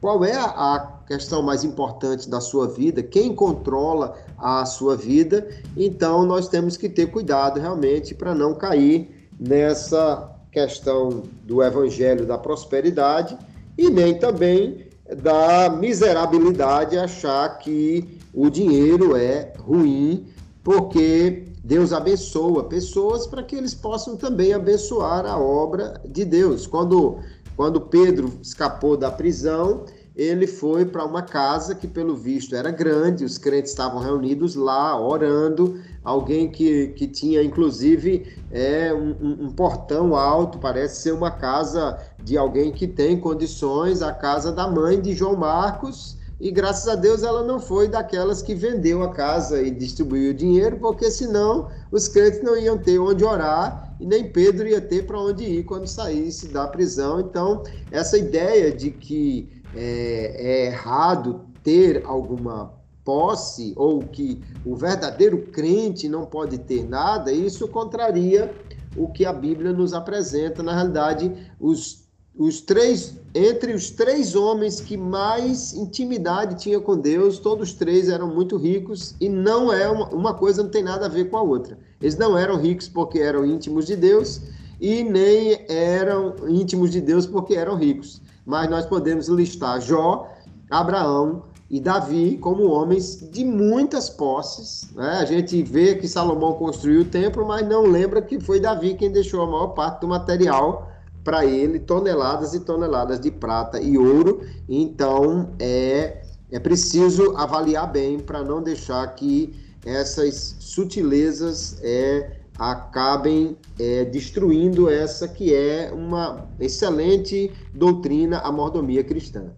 [0.00, 5.46] qual é a questão mais importante da sua vida, quem controla a sua vida.
[5.76, 12.36] Então, nós temos que ter cuidado realmente para não cair nessa questão do evangelho da
[12.36, 13.36] prosperidade
[13.76, 14.86] e nem também
[15.22, 20.26] da miserabilidade achar que o dinheiro é ruim,
[20.62, 26.66] porque Deus abençoa pessoas para que eles possam também abençoar a obra de Deus.
[26.66, 27.18] Quando
[27.60, 33.24] quando Pedro escapou da prisão, ele foi para uma casa que, pelo visto, era grande,
[33.24, 35.80] os crentes estavam reunidos lá, orando.
[36.02, 42.36] Alguém que, que tinha, inclusive, é, um, um portão alto, parece ser uma casa de
[42.36, 46.18] alguém que tem condições, a casa da mãe de João Marcos.
[46.40, 50.34] E graças a Deus ela não foi daquelas que vendeu a casa e distribuiu o
[50.34, 55.06] dinheiro, porque senão os crentes não iam ter onde orar e nem Pedro ia ter
[55.06, 57.20] para onde ir quando saísse da prisão.
[57.20, 62.72] Então, essa ideia de que é, é errado ter alguma
[63.04, 68.54] posse ou que o verdadeiro crente não pode ter nada, isso contraria
[68.96, 70.62] o que a Bíblia nos apresenta.
[70.62, 72.04] Na realidade, os,
[72.36, 78.32] os três, entre os três homens que mais intimidade tinha com Deus, todos três eram
[78.34, 81.42] muito ricos e não é uma, uma coisa não tem nada a ver com a
[81.42, 81.78] outra.
[82.00, 84.40] Eles não eram ricos porque eram íntimos de Deus
[84.80, 88.20] e nem eram íntimos de Deus porque eram ricos.
[88.44, 90.28] Mas nós podemos listar Jó,
[90.70, 94.88] Abraão e Davi como homens de muitas posses.
[94.94, 95.18] Né?
[95.20, 99.10] A gente vê que Salomão construiu o templo, mas não lembra que foi Davi quem
[99.10, 100.90] deixou a maior parte do material
[101.22, 104.40] para ele, toneladas e toneladas de prata e ouro.
[104.68, 114.04] Então é, é preciso avaliar bem para não deixar que essas sutilezas é, acabem é,
[114.04, 119.54] destruindo essa que é uma excelente doutrina, a mordomia cristã.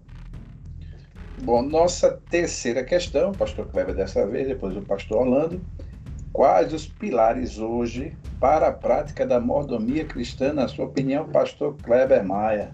[1.43, 5.61] Bom, nossa terceira questão, pastor Kleber dessa vez, depois o pastor Orlando.
[6.33, 12.25] Quais os pilares hoje para a prática da mordomia cristã, na sua opinião, pastor Kleber
[12.25, 12.73] Maia?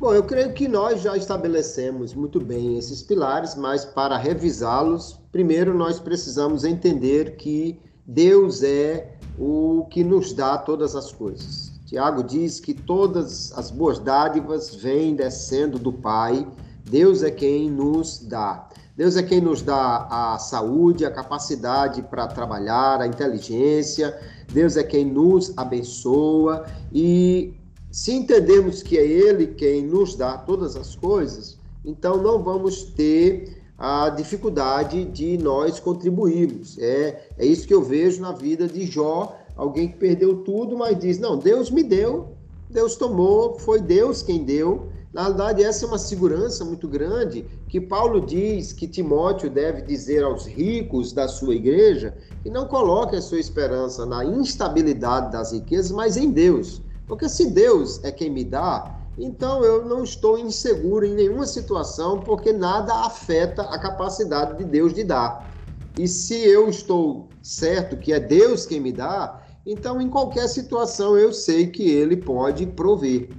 [0.00, 5.74] Bom, eu creio que nós já estabelecemos muito bem esses pilares, mas para revisá-los, primeiro
[5.74, 11.72] nós precisamos entender que Deus é o que nos dá todas as coisas.
[11.86, 16.46] Tiago diz que todas as boas dádivas vêm descendo do Pai.
[16.88, 18.68] Deus é quem nos dá.
[18.96, 24.18] Deus é quem nos dá a saúde, a capacidade para trabalhar, a inteligência.
[24.52, 27.54] Deus é quem nos abençoa e
[27.92, 33.61] se entendemos que é Ele quem nos dá todas as coisas, então não vamos ter
[33.78, 36.78] a dificuldade de nós contribuirmos.
[36.78, 40.98] É, é isso que eu vejo na vida de Jó, alguém que perdeu tudo, mas
[40.98, 42.36] diz: Não, Deus me deu,
[42.70, 44.88] Deus tomou, foi Deus quem deu.
[45.12, 50.24] Na verdade, essa é uma segurança muito grande que Paulo diz que Timóteo deve dizer
[50.24, 55.90] aos ricos da sua igreja que não coloque a sua esperança na instabilidade das riquezas,
[55.90, 56.80] mas em Deus.
[57.06, 62.22] Porque se Deus é quem me dá, então eu não estou inseguro em nenhuma situação,
[62.22, 65.52] porque nada afeta a capacidade de Deus de dar.
[65.96, 71.16] E se eu estou certo que é Deus quem me dá, então em qualquer situação
[71.16, 73.30] eu sei que ele pode prover.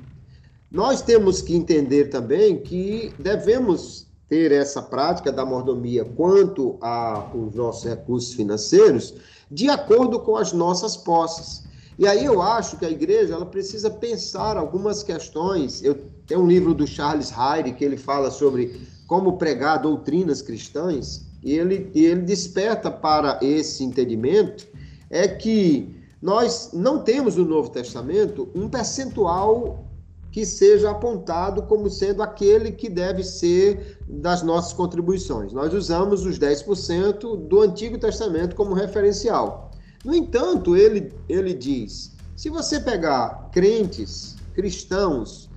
[0.72, 7.84] Nós temos que entender também que devemos ter essa prática da mordomia quanto aos nossos
[7.84, 9.14] recursos financeiros
[9.52, 11.64] de acordo com as nossas posses.
[11.98, 15.84] E aí eu acho que a igreja ela precisa pensar algumas questões.
[15.84, 21.26] Eu tenho um livro do Charles Hyde que ele fala sobre como pregar doutrinas cristãs
[21.44, 24.66] e ele, e ele desperta para esse entendimento
[25.10, 29.86] é que nós não temos no Novo Testamento um percentual
[30.32, 35.54] que seja apontado como sendo aquele que deve ser das nossas contribuições.
[35.54, 39.70] Nós usamos os 10% do Antigo Testamento como referencial.
[40.04, 45.50] No entanto, ele, ele diz: se você pegar crentes, cristãos,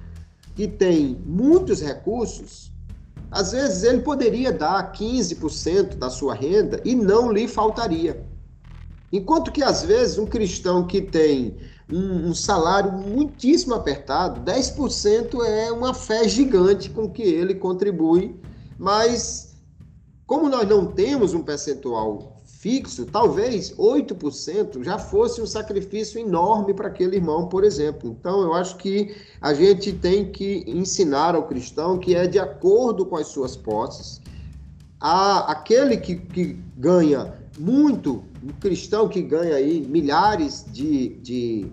[0.55, 2.73] que têm muitos recursos,
[3.31, 8.25] às vezes ele poderia dar 15% da sua renda e não lhe faltaria.
[9.13, 11.57] Enquanto que, às vezes, um cristão que tem
[11.91, 18.41] um, um salário muitíssimo apertado, 10% é uma fé gigante com que ele contribui
[18.79, 19.57] mas
[20.27, 22.36] como nós não temos um percentual
[22.67, 28.17] fixo, talvez 8% já fosse um sacrifício enorme para aquele irmão, por exemplo.
[28.19, 33.07] Então, eu acho que a gente tem que ensinar ao cristão que é de acordo
[33.07, 34.21] com as suas posses.
[35.01, 41.67] A, aquele que, que ganha muito, um cristão que ganha aí milhares de, de,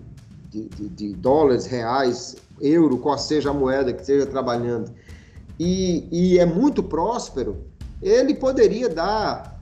[0.48, 4.92] de, de, de dólares, reais, euro, qual seja a moeda que esteja trabalhando,
[5.58, 7.64] e, e é muito próspero,
[8.00, 9.53] ele poderia dar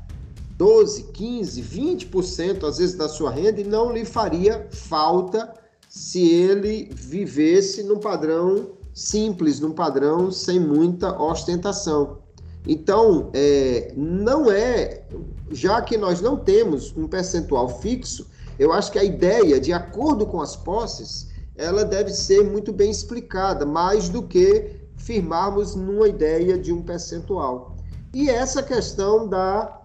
[0.62, 5.52] 12, 15, 20% às vezes da sua renda e não lhe faria falta
[5.88, 12.18] se ele vivesse num padrão simples, num padrão sem muita ostentação.
[12.64, 15.02] Então, é, não é,
[15.50, 20.24] já que nós não temos um percentual fixo, eu acho que a ideia, de acordo
[20.24, 26.56] com as posses, ela deve ser muito bem explicada, mais do que firmarmos numa ideia
[26.56, 27.74] de um percentual.
[28.14, 29.82] E essa questão da,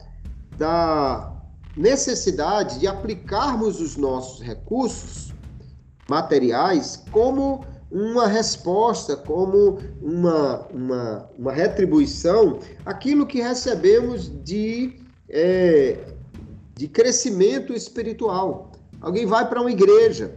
[0.58, 1.34] da
[1.76, 5.34] necessidade de aplicarmos os nossos recursos
[6.10, 15.00] materiais como uma resposta, como uma, uma, uma retribuição aquilo que recebemos de,
[15.30, 16.00] é,
[16.76, 18.72] de crescimento espiritual.
[19.00, 20.36] Alguém vai para uma igreja,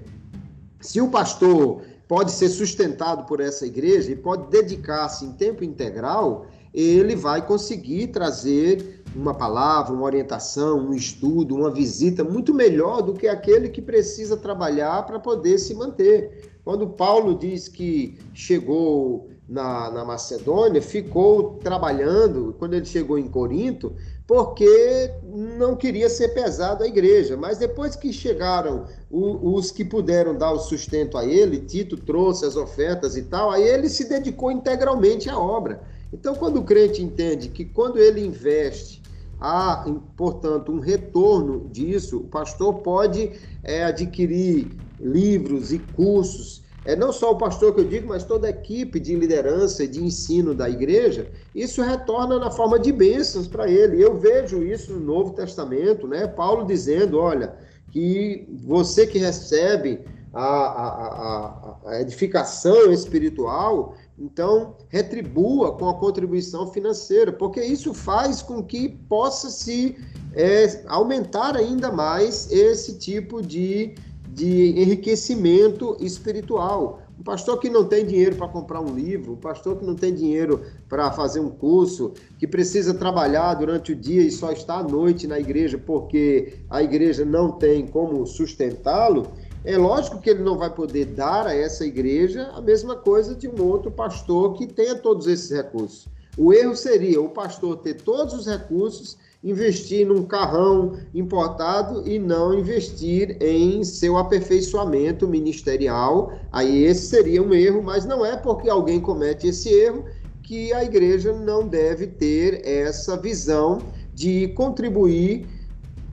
[0.81, 6.47] se o pastor pode ser sustentado por essa igreja e pode dedicar-se em tempo integral,
[6.73, 13.13] ele vai conseguir trazer uma palavra, uma orientação, um estudo, uma visita muito melhor do
[13.13, 16.51] que aquele que precisa trabalhar para poder se manter.
[16.65, 23.93] Quando Paulo diz que chegou na, na Macedônia, ficou trabalhando, quando ele chegou em Corinto,
[24.27, 25.13] porque
[25.59, 27.37] não queria ser pesado a igreja.
[27.37, 32.55] Mas depois que chegaram os que puderam dar o sustento a ele, Tito trouxe as
[32.55, 35.83] ofertas e tal, aí ele se dedicou integralmente à obra.
[36.13, 39.00] Então, quando o crente entende que quando ele investe,
[39.41, 39.84] há,
[40.16, 43.32] portanto, um retorno disso, o pastor pode
[43.62, 48.47] é, adquirir livros e cursos é não só o pastor que eu digo, mas toda
[48.47, 53.47] a equipe de liderança e de ensino da igreja, isso retorna na forma de bênçãos
[53.47, 54.03] para ele.
[54.03, 56.26] Eu vejo isso no Novo Testamento, né?
[56.26, 57.55] Paulo dizendo, olha,
[57.91, 60.01] que você que recebe
[60.32, 68.43] a, a, a, a edificação espiritual, então retribua com a contribuição financeira, porque isso faz
[68.43, 69.97] com que possa se
[70.35, 73.95] é, aumentar ainda mais esse tipo de
[74.33, 77.03] de enriquecimento espiritual.
[77.18, 80.14] Um pastor que não tem dinheiro para comprar um livro, um pastor que não tem
[80.14, 84.83] dinheiro para fazer um curso, que precisa trabalhar durante o dia e só está à
[84.83, 89.27] noite na igreja porque a igreja não tem como sustentá-lo,
[89.65, 93.49] é lógico que ele não vai poder dar a essa igreja a mesma coisa de
[93.49, 96.09] um outro pastor que tenha todos esses recursos.
[96.37, 102.55] O erro seria o pastor ter todos os recursos investir num carrão importado e não
[102.55, 106.33] investir em seu aperfeiçoamento ministerial.
[106.53, 110.05] Aí esse seria um erro, mas não é porque alguém comete esse erro
[110.43, 113.79] que a igreja não deve ter essa visão
[114.13, 115.47] de contribuir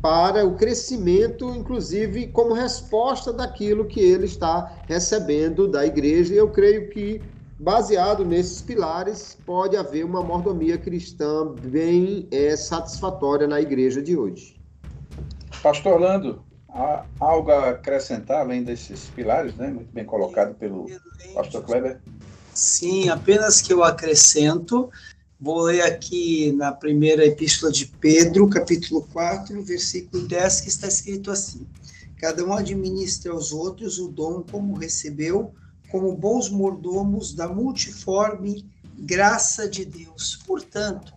[0.08, 6.34] para o crescimento, inclusive como resposta daquilo que ele está recebendo da igreja.
[6.34, 7.22] E eu creio que
[7.60, 14.62] Baseado nesses pilares, pode haver uma mordomia cristã bem é, satisfatória na igreja de hoje.
[15.64, 19.70] Pastor Orlando, há algo a acrescentar além desses pilares, né?
[19.70, 20.86] Muito bem colocado pelo
[21.34, 22.00] pastor Kleber.
[22.54, 24.92] Sim, apenas que eu acrescento,
[25.40, 31.32] vou ler aqui na primeira epístola de Pedro, capítulo 4, versículo 10, que está escrito
[31.32, 31.66] assim:
[32.18, 35.54] Cada um administra aos outros o dom como recebeu,
[35.92, 38.66] como bons mordomos da multiforme
[38.98, 40.40] graça de Deus.
[40.46, 41.14] Portanto,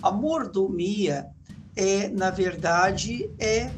[0.00, 1.26] a mordomia
[1.74, 3.70] é, na verdade, é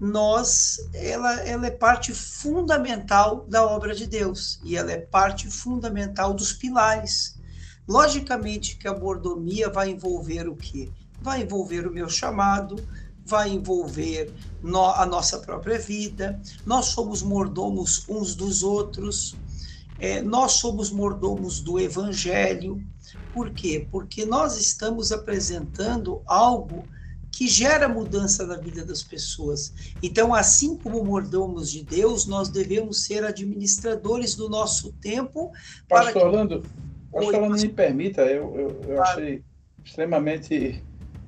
[0.00, 6.32] nós, ela, ela é parte fundamental da obra de Deus e ela é parte fundamental
[6.32, 7.39] dos pilares.
[7.88, 10.90] Logicamente que a mordomia vai envolver o quê?
[11.20, 12.76] Vai envolver o meu chamado,
[13.24, 16.40] vai envolver no, a nossa própria vida.
[16.64, 19.38] Nós somos mordomos uns dos outros.
[19.98, 22.82] É, nós somos mordomos do Evangelho.
[23.32, 23.86] Por quê?
[23.90, 26.88] Porque nós estamos apresentando algo
[27.32, 29.72] que gera mudança na vida das pessoas.
[30.02, 35.52] Então, assim como mordomos de Deus, nós devemos ser administradores do nosso tempo.
[35.88, 36.62] Pastor para Orlando,
[37.12, 39.42] Pastor Orlando, me permita, eu, eu, eu achei
[39.84, 40.82] extremamente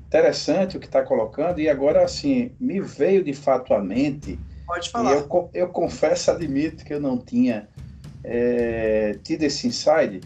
[0.06, 4.38] interessante o que está colocando, e agora, assim, me veio de fato à mente.
[4.66, 5.12] Pode falar.
[5.12, 7.68] eu, eu confesso, admito que eu não tinha
[8.22, 10.20] é, tido esse insight.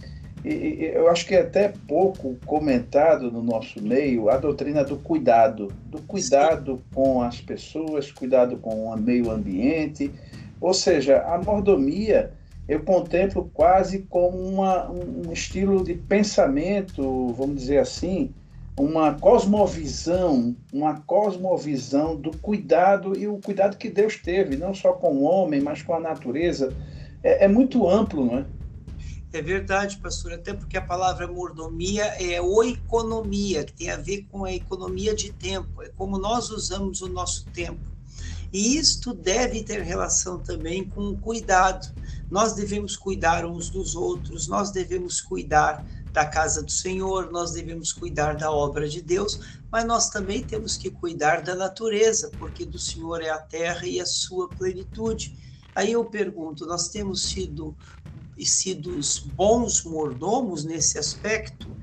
[0.45, 5.69] e, eu acho que é até pouco comentado no nosso meio a doutrina do cuidado,
[5.87, 10.13] do cuidado com as pessoas, cuidado com o meio ambiente,
[10.61, 12.36] ou seja, a mordomia
[12.69, 18.33] eu contemplo quase como uma, um estilo de pensamento, vamos dizer assim,
[18.79, 25.15] uma cosmovisão, uma cosmovisão do cuidado e o cuidado que Deus teve, não só com
[25.15, 26.75] o homem, mas com a natureza.
[27.23, 28.45] É, é muito amplo, não é?
[29.33, 34.45] É verdade, pastor, até porque a palavra mordomia é oeconomia, que tem a ver com
[34.45, 37.81] a economia de tempo, é como nós usamos o nosso tempo.
[38.53, 41.93] E isto deve ter relação também com o cuidado.
[42.31, 47.93] Nós devemos cuidar uns dos outros, nós devemos cuidar da casa do Senhor, nós devemos
[47.93, 49.39] cuidar da obra de Deus,
[49.71, 54.01] mas nós também temos que cuidar da natureza, porque do Senhor é a terra e
[54.01, 55.35] a sua plenitude.
[55.75, 57.77] Aí eu pergunto, nós temos sido
[58.45, 61.75] sido bons mordomos nesse aspecto.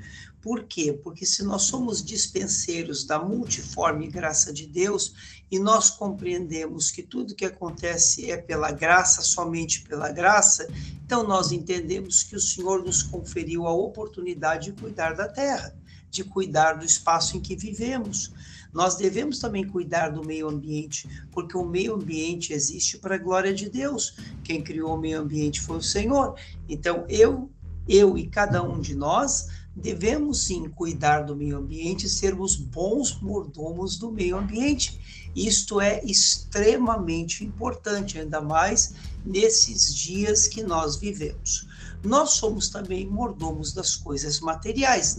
[0.43, 0.91] Por quê?
[0.91, 5.13] Porque se nós somos dispenseiros da multiforme graça de Deus
[5.49, 10.67] e nós compreendemos que tudo que acontece é pela graça, somente pela graça,
[11.05, 15.73] então nós entendemos que o Senhor nos conferiu a oportunidade de cuidar da terra,
[16.11, 18.33] de cuidar do espaço em que vivemos.
[18.73, 23.53] Nós devemos também cuidar do meio ambiente, porque o meio ambiente existe para a glória
[23.53, 24.17] de Deus.
[24.43, 26.35] Quem criou o meio ambiente foi o Senhor.
[26.67, 27.49] Então, eu,
[27.87, 33.97] eu e cada um de nós devemos sim cuidar do meio ambiente, sermos bons mordomos
[33.97, 34.99] do meio ambiente.
[35.36, 38.93] Isto é extremamente importante, ainda mais
[39.26, 41.67] nesses dias que nós vivemos.
[42.03, 45.17] Nós somos também mordomos das coisas materiais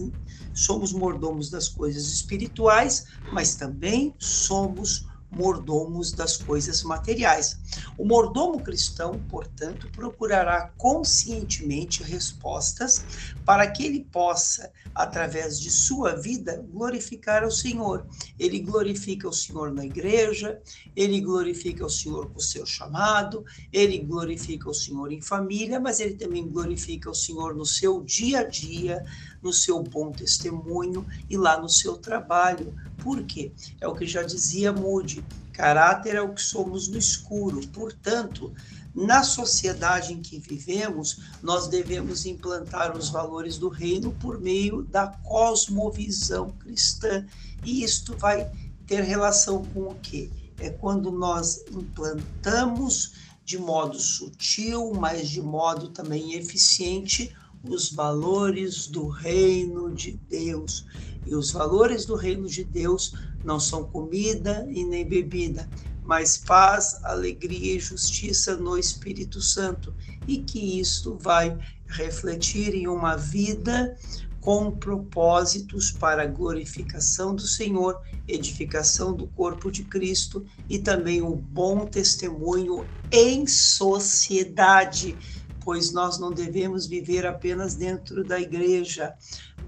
[0.55, 5.05] somos mordomos das coisas espirituais, mas também somos
[5.35, 7.59] mordomos das coisas materiais.
[7.99, 16.65] O mordomo cristão, portanto, procurará conscientemente respostas para que ele possa, através de sua vida,
[16.71, 18.07] glorificar ao Senhor.
[18.39, 20.61] Ele glorifica o Senhor na igreja,
[20.95, 26.01] ele glorifica o Senhor com o seu chamado, ele glorifica o Senhor em família, mas
[26.01, 29.03] ele também glorifica o Senhor no seu dia a dia,
[29.45, 32.75] no seu bom testemunho e lá no seu trabalho.
[32.99, 33.53] Por quê?
[33.81, 37.61] É o que já dizia Moody: caráter é o que somos no escuro.
[37.69, 38.53] Portanto,
[38.95, 45.09] na sociedade em que vivemos, nós devemos implantar os valores do reino por meio da
[45.09, 47.27] cosmovisão cristã.
[47.65, 48.51] E isto vai
[48.87, 50.31] ter relação com o quê?
[50.59, 53.13] É quando nós implantamos
[53.45, 57.35] de modo sutil, mas de modo também eficiente,
[57.69, 60.87] os valores do reino de Deus.
[61.27, 65.69] E os valores do reino de Deus não são comida e nem bebida,
[66.03, 69.95] mas paz, alegria e justiça no Espírito Santo.
[70.29, 73.97] E que isto vai refletir em uma vida
[74.45, 77.99] com propósitos para a glorificação do Senhor,
[78.29, 85.17] edificação do corpo de Cristo e também o bom testemunho em sociedade
[85.65, 89.15] pois nós não devemos viver apenas dentro da igreja.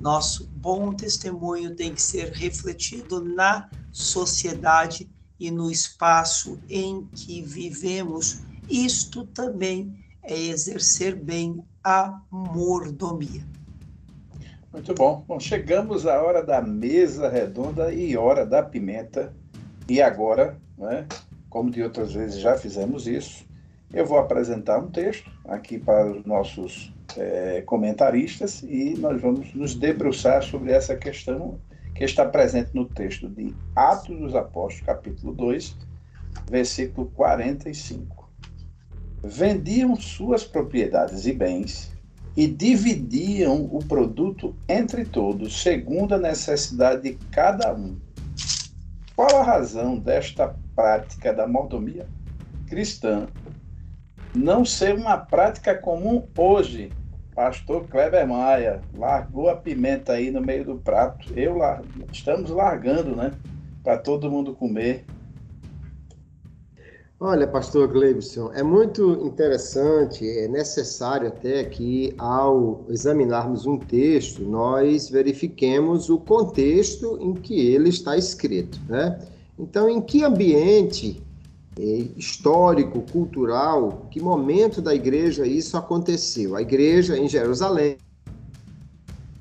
[0.00, 5.08] Nosso bom testemunho tem que ser refletido na sociedade
[5.40, 8.40] e no espaço em que vivemos.
[8.68, 13.44] Isto também é exercer bem a mordomia.
[14.72, 15.24] Muito bom.
[15.26, 19.32] Bom, chegamos à hora da mesa redonda e hora da pimenta.
[19.88, 21.06] E agora, né,
[21.48, 23.46] como de outras vezes já fizemos isso,
[23.92, 29.74] eu vou apresentar um texto aqui para os nossos é, comentaristas e nós vamos nos
[29.74, 31.58] debruçar sobre essa questão
[31.94, 35.76] que está presente no texto de Atos dos Apóstolos, capítulo 2,
[36.50, 38.28] versículo 45.
[39.22, 41.92] Vendiam suas propriedades e bens
[42.36, 47.96] e dividiam o produto entre todos, segundo a necessidade de cada um.
[49.14, 52.06] Qual a razão desta prática da mordomia
[52.66, 53.26] cristã
[54.36, 56.92] não ser uma prática comum hoje.
[57.34, 61.32] Pastor Kleber Maia largou a pimenta aí no meio do prato.
[61.34, 61.58] Eu
[62.12, 63.32] estamos largando, né?
[63.82, 65.04] Para todo mundo comer.
[67.18, 75.08] Olha, pastor Gleibson, é muito interessante, é necessário até que, ao examinarmos um texto, nós
[75.08, 79.18] verifiquemos o contexto em que ele está escrito, né?
[79.58, 81.25] Então, em que ambiente
[81.78, 86.56] histórico, cultural, que momento da igreja isso aconteceu.
[86.56, 87.98] A igreja em Jerusalém,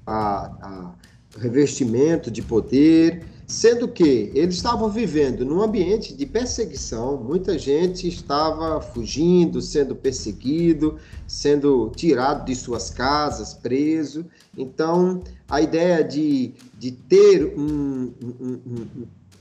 [0.05, 0.95] a, a
[1.39, 8.81] revestimento de poder, Sendo que eles estavam vivendo num ambiente de perseguição, muita gente estava
[8.81, 14.25] fugindo, sendo perseguido, sendo tirado de suas casas, preso.
[14.57, 18.87] Então, a ideia de, de ter um, um, um,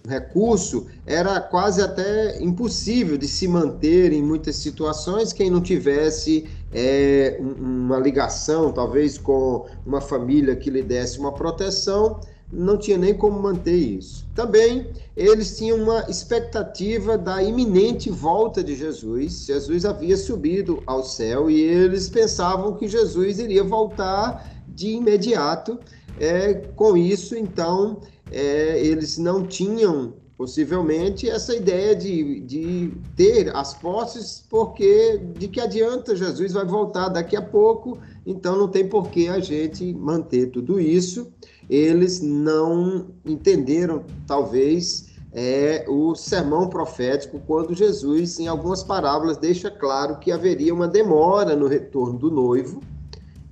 [0.06, 7.38] recurso era quase até impossível de se manter em muitas situações quem não tivesse é,
[7.40, 12.20] uma ligação, talvez com uma família que lhe desse uma proteção,
[12.52, 14.26] não tinha nem como manter isso.
[14.34, 19.46] Também eles tinham uma expectativa da iminente volta de Jesus.
[19.46, 25.78] Jesus havia subido ao céu e eles pensavam que Jesus iria voltar de imediato.
[26.20, 28.00] É, com isso, então,
[28.34, 35.60] é, eles não tinham possivelmente essa ideia de, de ter as posses, porque de que
[35.60, 40.50] adianta Jesus vai voltar daqui a pouco, então não tem por que a gente manter
[40.50, 41.32] tudo isso.
[41.70, 50.18] Eles não entenderam, talvez, é, o sermão profético, quando Jesus, em algumas parábolas, deixa claro
[50.18, 52.82] que haveria uma demora no retorno do noivo,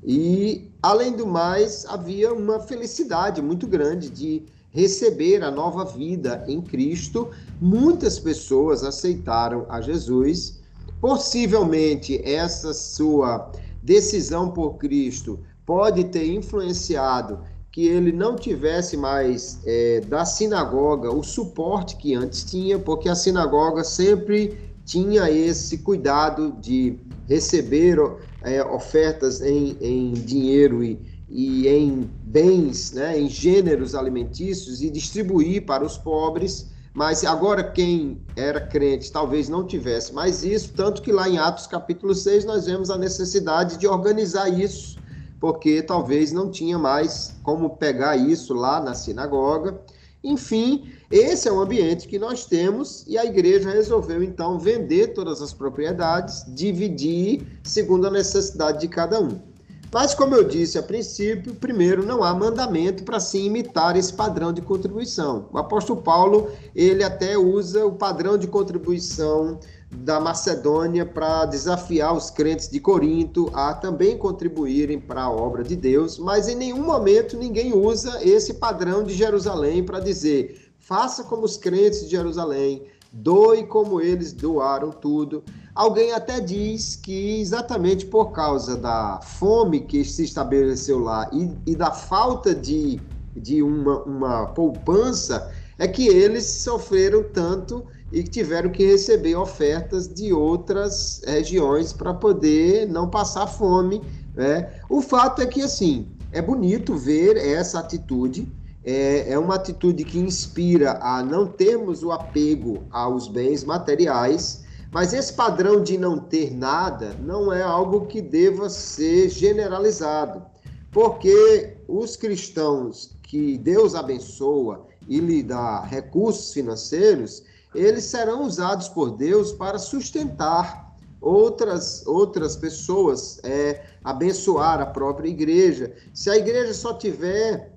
[0.05, 6.61] e, além do mais, havia uma felicidade muito grande de receber a nova vida em
[6.61, 7.31] Cristo.
[7.61, 10.61] Muitas pessoas aceitaram a Jesus.
[11.01, 13.53] Possivelmente essa sua
[13.83, 21.23] decisão por Cristo pode ter influenciado que ele não tivesse mais é, da sinagoga o
[21.23, 27.99] suporte que antes tinha, porque a sinagoga sempre tinha esse cuidado de receber
[28.43, 30.99] é, ofertas em, em dinheiro e,
[31.35, 36.71] e em bens, né, em gêneros alimentícios e distribuir para os pobres.
[36.93, 41.67] Mas agora quem era crente talvez não tivesse mais isso, tanto que lá em Atos
[41.67, 44.99] capítulo 6 nós vemos a necessidade de organizar isso,
[45.41, 49.81] porque talvez não tinha mais como pegar isso lá na sinagoga.
[50.23, 55.41] Enfim, esse é o ambiente que nós temos e a igreja resolveu então vender todas
[55.41, 59.52] as propriedades, dividir segundo a necessidade de cada um.
[59.93, 64.51] Mas, como eu disse a princípio, primeiro, não há mandamento para se imitar esse padrão
[64.51, 65.51] de contribuição.
[65.53, 69.59] O apóstolo Paulo, ele até usa o padrão de contribuição
[69.91, 75.77] da Macedônia para desafiar os crentes de Corinto a também contribuírem para a obra de
[75.77, 81.45] Deus, mas em nenhum momento ninguém usa esse padrão de Jerusalém para dizer faça como
[81.45, 82.83] os crentes de Jerusalém,
[83.13, 85.45] doe como eles doaram tudo.
[85.75, 91.77] Alguém até diz que exatamente por causa da fome que se estabeleceu lá e, e
[91.77, 93.01] da falta de,
[93.37, 100.33] de uma, uma poupança, é que eles sofreram tanto e tiveram que receber ofertas de
[100.33, 104.03] outras regiões para poder não passar fome.
[104.35, 104.71] Né?
[104.89, 108.53] O fato é que, assim, é bonito ver essa atitude,
[108.85, 115.13] é, é uma atitude que inspira a não termos o apego aos bens materiais, mas
[115.13, 120.43] esse padrão de não ter nada não é algo que deva ser generalizado,
[120.91, 127.43] porque os cristãos que Deus abençoa e lhe dá recursos financeiros,
[127.75, 135.95] eles serão usados por Deus para sustentar outras outras pessoas, é, abençoar a própria igreja.
[136.13, 137.72] Se a igreja só tiver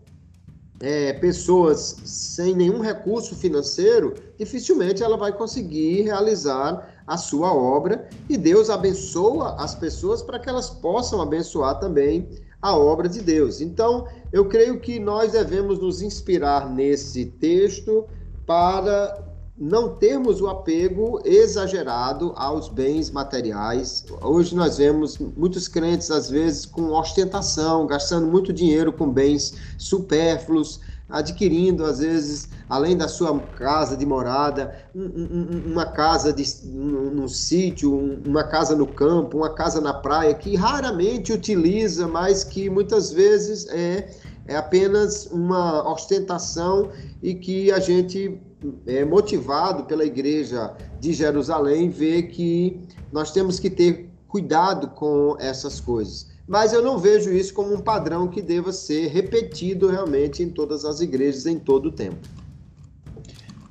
[0.80, 8.38] é, pessoas sem nenhum recurso financeiro, dificilmente ela vai conseguir realizar a sua obra e
[8.38, 12.28] Deus abençoa as pessoas para que elas possam abençoar também
[12.61, 13.61] a obra de Deus.
[13.61, 18.05] Então, eu creio que nós devemos nos inspirar nesse texto
[18.45, 24.03] para não termos o apego exagerado aos bens materiais.
[24.22, 30.82] Hoje nós vemos muitos crentes, às vezes, com ostentação, gastando muito dinheiro com bens supérfluos,
[31.08, 37.95] adquirindo, às vezes, além da sua casa de morada, uma casa de, num, sítio,
[38.26, 43.68] uma casa no campo, uma casa na praia, que raramente utiliza, mas que muitas vezes
[43.70, 44.10] é,
[44.47, 46.89] é apenas uma ostentação
[47.22, 48.39] e que a gente,
[48.86, 52.80] é, motivado pela igreja de Jerusalém, vê que
[53.11, 57.82] nós temos que ter cuidado com essas coisas mas eu não vejo isso como um
[57.82, 62.18] padrão que deva ser repetido realmente em todas as igrejas em todo o tempo.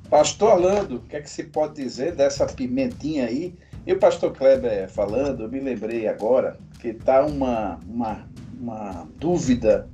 [0.09, 3.55] Pastor Orlando, o que é que se pode dizer dessa pimentinha aí?
[3.87, 8.27] E o pastor Kleber falando, eu me lembrei agora que está uma, uma,
[8.59, 9.87] uma dúvida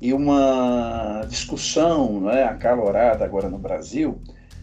[0.00, 4.20] e uma discussão não é, acalorada agora no Brasil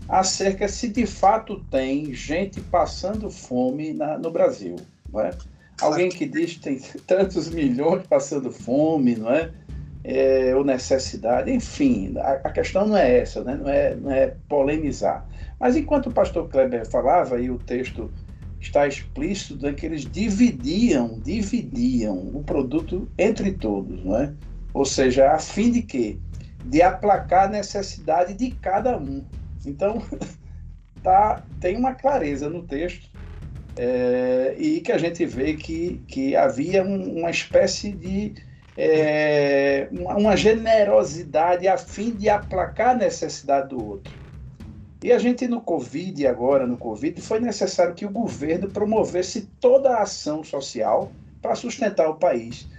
[0.07, 4.75] acerca se de fato tem gente passando fome na, no Brasil.
[5.11, 5.31] Não é?
[5.81, 9.51] Alguém que diz que tem tantos milhões passando fome, não é?
[10.03, 13.55] é, ou necessidade, enfim, a, a, questão não é essa, né?
[13.55, 15.25] não, é, não é polemizar.
[15.59, 18.11] Mas enquanto o pastor Kleber falava, e o texto
[18.59, 24.33] está explícito, é que eles dividiam, dividiam o produto entre todos, não é?
[24.73, 26.17] Ou seja, a fim de quê?
[26.65, 29.23] De aplacar a necessidade de cada um.
[29.65, 30.01] Então,
[31.03, 33.09] tá, tem uma clareza no texto
[33.77, 38.35] é, e que a gente vê que, que havia um, uma espécie de
[38.77, 44.13] é, uma generosidade a fim de aplacar a necessidade do outro.
[45.03, 49.95] E a gente no Covid, agora no Covid, foi necessário que o governo promovesse toda
[49.95, 52.69] a ação social para sustentar o país.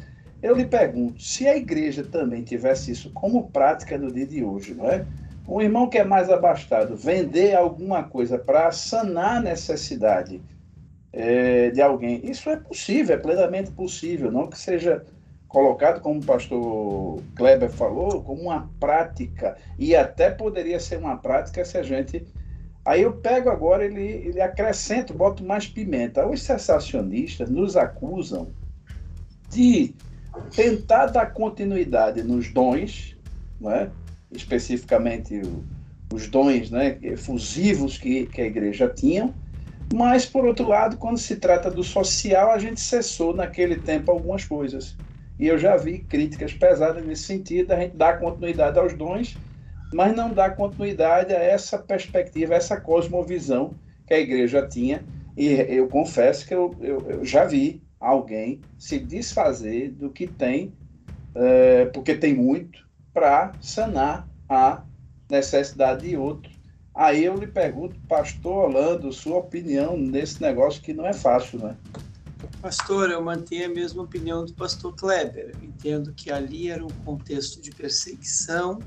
[0.40, 4.74] Eu lhe pergunto, se a igreja também tivesse isso como prática no dia de hoje,
[4.74, 5.06] não é?
[5.46, 10.40] Um irmão que é mais abastado vender alguma coisa para sanar a necessidade
[11.12, 15.04] é, de alguém, isso é possível, é plenamente possível, não que seja
[15.52, 21.62] colocado, como o pastor Kleber falou, como uma prática, e até poderia ser uma prática
[21.64, 22.26] se a gente.
[22.84, 26.26] Aí eu pego agora, ele, ele acrescenta, boto mais pimenta.
[26.26, 28.48] Os sensacionistas nos acusam
[29.50, 29.94] de
[30.56, 33.16] tentar dar continuidade nos dons,
[33.60, 33.90] né?
[34.32, 35.40] Especificamente
[36.12, 39.34] os dons né, efusivos que, que a igreja tinha,
[39.92, 44.44] mas, por outro lado, quando se trata do social, a gente cessou naquele tempo algumas
[44.44, 44.96] coisas.
[45.38, 49.36] E eu já vi críticas pesadas nesse sentido, a gente dá continuidade aos dons,
[49.92, 53.74] mas não dá continuidade a essa perspectiva, a essa cosmovisão
[54.06, 55.04] que a igreja tinha.
[55.36, 60.72] E eu confesso que eu, eu, eu já vi alguém se desfazer do que tem,
[61.34, 62.78] é, porque tem muito,
[63.12, 64.82] para sanar a
[65.30, 66.50] necessidade de outro.
[66.94, 71.76] Aí eu lhe pergunto, pastor Orlando, sua opinião nesse negócio que não é fácil, né?
[72.60, 75.54] Pastor, eu mantenho a mesma opinião do pastor Kleber.
[75.54, 78.78] Eu entendo que ali era um contexto de perseguição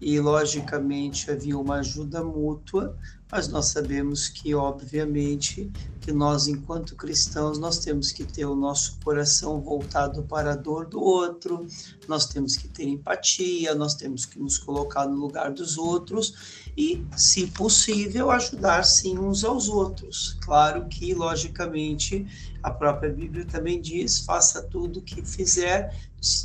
[0.00, 2.96] e, logicamente, havia uma ajuda mútua,
[3.32, 5.72] mas nós sabemos que, obviamente,
[6.02, 10.84] que nós, enquanto cristãos, nós temos que ter o nosso coração voltado para a dor
[10.84, 11.66] do outro,
[12.06, 17.06] nós temos que ter empatia, nós temos que nos colocar no lugar dos outros e,
[17.16, 20.36] se possível, ajudar sim uns aos outros.
[20.42, 22.26] Claro que, logicamente,
[22.62, 25.96] a própria Bíblia também diz: faça tudo o que fizer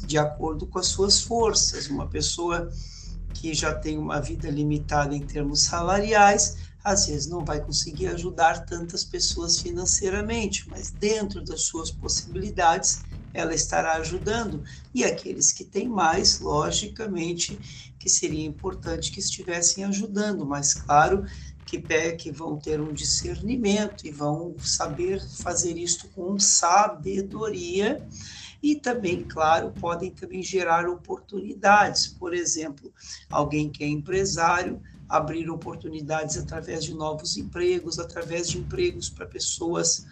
[0.05, 1.88] de acordo com as suas forças.
[1.88, 2.71] Uma pessoa
[3.33, 8.65] que já tem uma vida limitada em termos salariais, às vezes não vai conseguir ajudar
[8.65, 14.63] tantas pessoas financeiramente, mas dentro das suas possibilidades, ela estará ajudando.
[14.93, 17.59] E aqueles que têm mais, logicamente,
[17.99, 21.25] que seria importante que estivessem ajudando, mas claro
[21.65, 21.80] que,
[22.17, 28.01] que vão ter um discernimento e vão saber fazer isto com sabedoria
[28.61, 32.07] e também, claro, podem também gerar oportunidades.
[32.07, 32.93] Por exemplo,
[33.30, 40.05] alguém que é empresário abrir oportunidades através de novos empregos, através de empregos para pessoas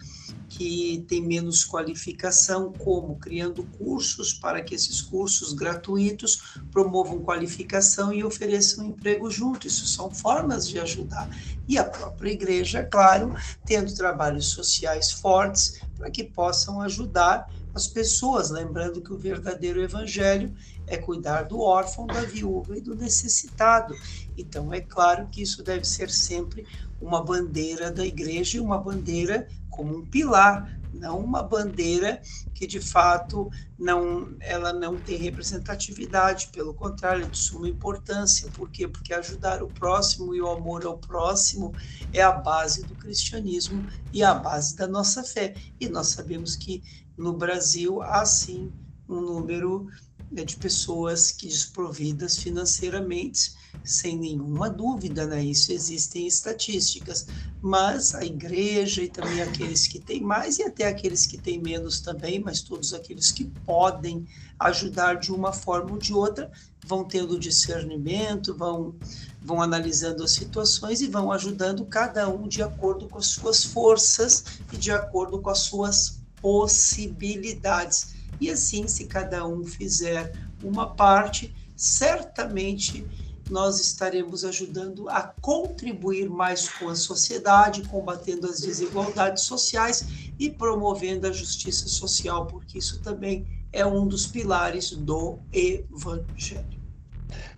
[0.48, 8.24] que têm menos qualificação, como criando cursos para que esses cursos gratuitos promovam qualificação e
[8.24, 9.66] ofereçam emprego junto.
[9.66, 11.28] Isso são formas de ajudar.
[11.68, 13.34] E a própria igreja, claro,
[13.64, 20.54] tendo trabalhos sociais fortes para que possam ajudar as pessoas, lembrando que o verdadeiro evangelho
[20.86, 23.94] é cuidar do órfão, da viúva e do necessitado.
[24.36, 26.66] Então, é claro que isso deve ser sempre
[26.98, 32.22] uma bandeira da igreja e uma bandeira como um pilar, não uma bandeira
[32.54, 38.48] que de fato não ela não tem representatividade, pelo contrário, é de suma importância.
[38.52, 38.88] Por quê?
[38.88, 41.74] Porque ajudar o próximo e o amor ao próximo
[42.10, 45.54] é a base do cristianismo e a base da nossa fé.
[45.78, 46.82] E nós sabemos que
[47.16, 48.72] no Brasil há sim
[49.08, 49.86] um número
[50.30, 55.44] né, de pessoas que desprovidas financeiramente, sem nenhuma dúvida, né?
[55.44, 57.26] Isso existem estatísticas,
[57.60, 62.00] mas a igreja e também aqueles que têm mais e até aqueles que têm menos
[62.00, 64.26] também, mas todos aqueles que podem
[64.58, 66.50] ajudar de uma forma ou de outra,
[66.84, 68.98] vão tendo discernimento, vão
[69.40, 74.44] vão analisando as situações e vão ajudando cada um de acordo com as suas forças
[74.70, 78.14] e de acordo com as suas possibilidades.
[78.40, 80.32] E assim, se cada um fizer
[80.62, 83.06] uma parte, certamente
[83.50, 90.06] nós estaremos ajudando a contribuir mais com a sociedade, combatendo as desigualdades sociais
[90.38, 96.76] e promovendo a justiça social, porque isso também é um dos pilares do Evangelho.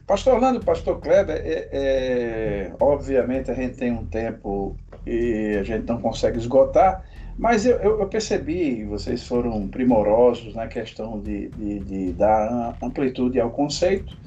[0.06, 4.74] Pastor Orlando, Pastor Kleber, é, é, obviamente a gente tem um tempo
[5.06, 7.04] e a gente não consegue esgotar,
[7.38, 13.48] Mas eu, eu, percebi, vocês foram primorosos na questão de, de, de dar amplitude ao
[13.48, 14.18] conceito,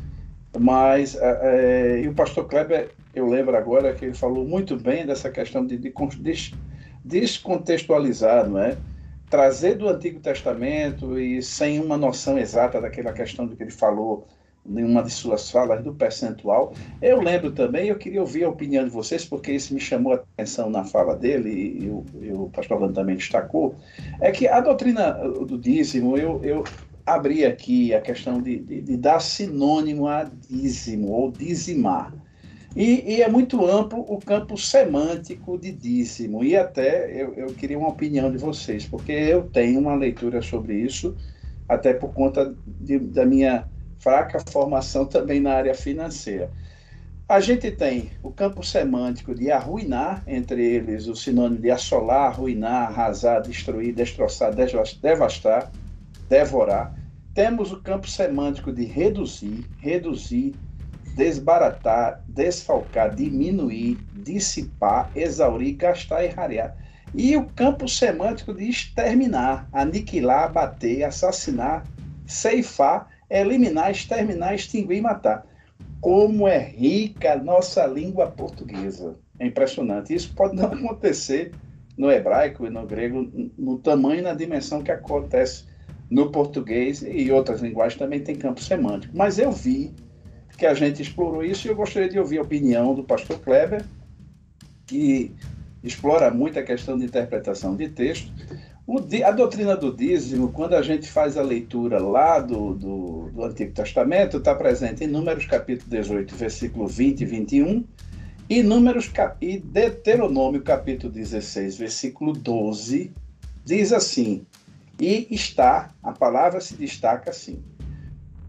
[0.58, 5.30] mas é, e o pastor Kleber, eu lembro agora que ele falou muito bem dessa
[5.30, 6.56] questão de, de, de
[7.04, 8.78] descontextualizar, não é?
[9.30, 14.26] Trazer do Antigo Testamento e sem uma noção exata daquela questão do que ele falou
[14.66, 16.74] nenhuma de suas falas do percentual.
[17.02, 20.16] Eu lembro também, eu queria ouvir a opinião de vocês, porque isso me chamou a
[20.16, 23.76] atenção na fala dele, e, o, e o, pastor Orlando também destacou,
[24.20, 26.64] é que a doutrina do dízimo, eu, eu
[27.06, 32.14] abri aqui a questão de, de, de dar sinônimo a dízimo, ou dizimar.
[32.76, 37.78] E, e, é muito amplo o campo semântico de dízimo, e até eu, eu queria
[37.78, 41.16] uma opinião de vocês, porque eu tenho uma leitura sobre isso,
[41.68, 43.68] até por conta de, da minha
[44.02, 46.52] fraca formação também na área financeira.
[47.30, 52.90] A gente tem o campo semântico de arruinar, entre eles o sinônimo de assolar, arruinar,
[52.90, 55.72] arrasar, destruir, destroçar, devastar,
[56.28, 56.94] devorar.
[57.34, 60.54] Temos o campo semântico de reduzir, reduzir,
[61.16, 66.76] desbaratar, desfalcar, diminuir, dissipar, exaurir, gastar e rarear.
[67.14, 71.86] E o campo semântico de exterminar, aniquilar, abater, assassinar,
[72.26, 75.46] ceifar eliminar, exterminar, extinguir e matar.
[76.00, 79.16] Como é rica a nossa língua portuguesa.
[79.40, 80.14] É impressionante.
[80.14, 81.52] Isso pode não acontecer
[81.98, 85.66] no hebraico e no grego no tamanho e na dimensão que acontece
[86.10, 89.16] no português e outras linguagens também tem campo semântico.
[89.16, 89.94] Mas eu vi
[90.58, 93.84] que a gente explorou isso e eu gostaria de ouvir a opinião do pastor Kleber,
[94.86, 95.34] que
[95.84, 98.32] explora muito a questão de interpretação de texto,
[98.88, 103.44] o, a doutrina do dízimo, quando a gente faz a leitura lá do, do, do
[103.44, 107.86] Antigo Testamento, está presente em Números capítulo 18, versículo 20 e 21,
[108.50, 109.10] e Números
[109.40, 113.12] e Deuteronômio capítulo 16, versículo 12,
[113.64, 114.46] diz assim:
[115.00, 117.64] E está, a palavra se destaca assim: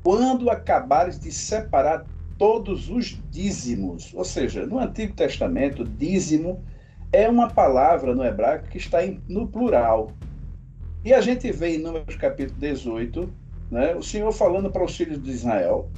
[0.02, 2.04] Quando acabares de separar
[2.36, 6.60] todos os dízimos, ou seja, no Antigo Testamento, dízimo
[7.12, 10.10] é uma palavra no hebraico que está no plural.
[11.04, 13.34] E a gente vê em Números capítulo 18,
[13.72, 15.90] né, o Senhor falando para os filhos de Israel,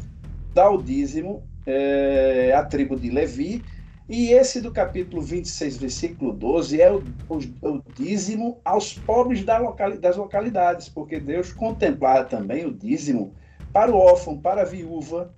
[0.55, 3.63] dá o dízimo é, à tribo de Levi,
[4.09, 7.37] e esse do capítulo 26, versículo 12, é o, o,
[7.69, 13.35] o dízimo aos pobres da locali, das localidades, porque Deus contemplara também o dízimo
[13.75, 15.35] para o órfão, para a viúva,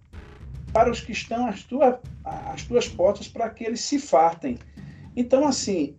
[0.72, 4.58] para os que estão às, tua, às tuas portas, para que eles se fartem.
[5.16, 5.96] Então, assim,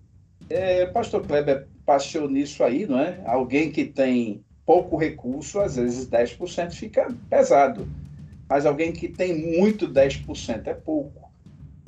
[0.49, 3.21] é, Pastor Kleber passou nisso aí, não é?
[3.25, 7.87] Alguém que tem pouco recurso, às vezes 10% fica pesado.
[8.49, 11.31] Mas alguém que tem muito 10% é pouco.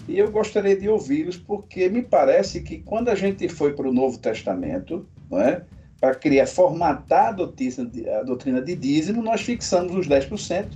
[0.08, 3.94] E eu gostaria de ouvi-los, porque me parece que quando a gente foi para o
[3.94, 5.64] Novo Testamento, não é?
[6.00, 7.92] para criar, formatar a doutrina,
[8.22, 10.68] a doutrina de dízimo, nós fixamos os 10%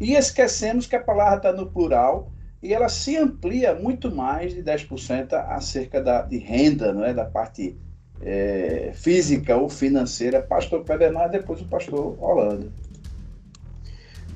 [0.00, 2.30] e esquecemos que a palavra está no plural
[2.62, 7.12] e ela se amplia muito mais de 10% acerca da, de renda, não é?
[7.12, 7.76] da parte
[8.22, 10.42] é, física ou financeira.
[10.42, 12.66] Pastor Pedernal depois o pastor Holanda.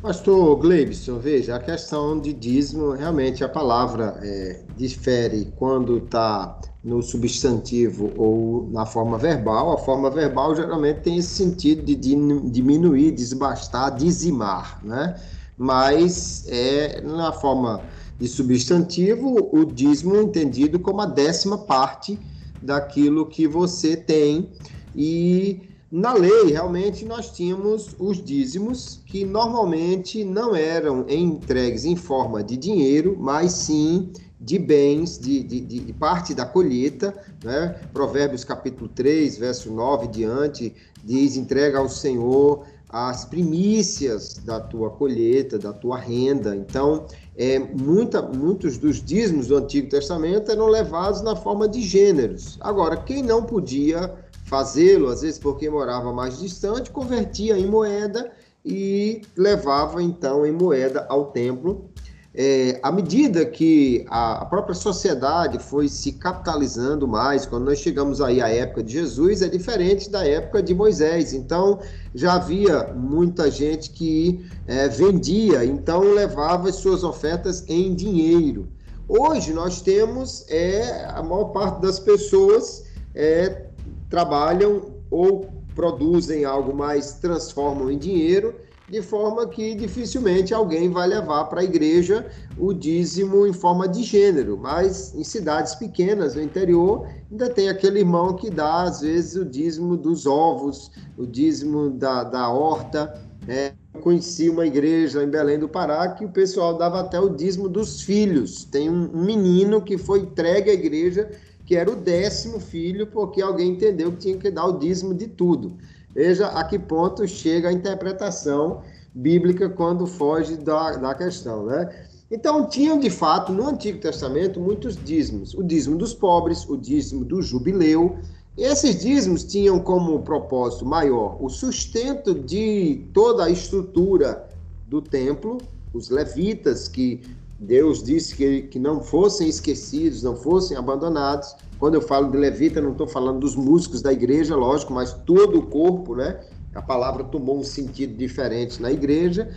[0.02, 7.00] Pastor Gleibson, veja, a questão de dízimo, realmente a palavra é, difere quando está no
[7.00, 9.72] substantivo ou na forma verbal.
[9.72, 15.14] A forma verbal geralmente tem esse sentido de diminuir, desbastar, dizimar, né?
[15.56, 17.80] Mas é, na forma
[18.18, 22.18] de substantivo, o dízimo entendido como a décima parte
[22.62, 24.50] daquilo que você tem.
[24.94, 25.60] E
[25.90, 32.56] na lei, realmente, nós tínhamos os dízimos, que normalmente não eram entregues em forma de
[32.56, 34.10] dinheiro, mas sim
[34.40, 37.78] de bens, de, de, de, parte da colheita, né?
[37.92, 45.58] Provérbios capítulo 3, verso 9 diante, diz: entrega ao Senhor as primícias da tua colheita,
[45.58, 46.56] da tua renda.
[46.56, 47.06] Então,
[47.36, 52.58] é, muita, muitos dos dízimos do Antigo Testamento eram levados na forma de gêneros.
[52.60, 54.12] Agora, quem não podia
[54.44, 58.30] fazê-lo, às vezes porque morava mais distante, convertia em moeda
[58.64, 61.90] e levava então em moeda ao templo
[62.34, 68.40] é, à medida que a, própria sociedade foi se capitalizando mais, quando nós chegamos aí
[68.40, 71.34] à época de Jesus, é diferente da época de Moisés.
[71.34, 71.78] Então,
[72.14, 78.66] já havia muita gente que é, vendia, então levava as suas ofertas em dinheiro.
[79.06, 83.66] Hoje nós temos é, a maior parte das pessoas é,
[84.08, 88.54] trabalham ou produzem algo mais, transformam em dinheiro
[88.88, 92.26] de forma que dificilmente alguém vai levar para a igreja
[92.58, 98.00] o dízimo em forma de gênero, mas em cidades pequenas, no interior, ainda tem aquele
[98.00, 103.12] irmão que dá, às vezes, o dízimo dos ovos, o dízimo da, da horta.
[103.48, 107.68] É, conheci uma igreja em Belém do Pará que o pessoal dava até o dízimo
[107.68, 108.64] dos filhos.
[108.64, 111.30] Tem um menino que foi entregue à igreja
[111.64, 115.28] que era o décimo filho, porque alguém entendeu que tinha que dar o dízimo de
[115.28, 115.76] tudo.
[116.14, 118.82] Veja a que ponto chega a interpretação
[119.14, 122.06] bíblica quando foge da, da questão, né?
[122.30, 127.24] Então, tinham de fato no Antigo Testamento muitos dízimos: o dízimo dos pobres, o dízimo
[127.24, 128.18] do jubileu.
[128.56, 134.46] E esses dízimos tinham como propósito maior o sustento de toda a estrutura
[134.86, 135.58] do templo,
[135.92, 137.22] os levitas, que
[137.58, 141.54] Deus disse que, que não fossem esquecidos, não fossem abandonados.
[141.82, 145.58] Quando eu falo de levita, não estou falando dos músicos da igreja, lógico, mas todo
[145.58, 146.38] o corpo, né?
[146.72, 149.50] A palavra tomou um sentido diferente na igreja.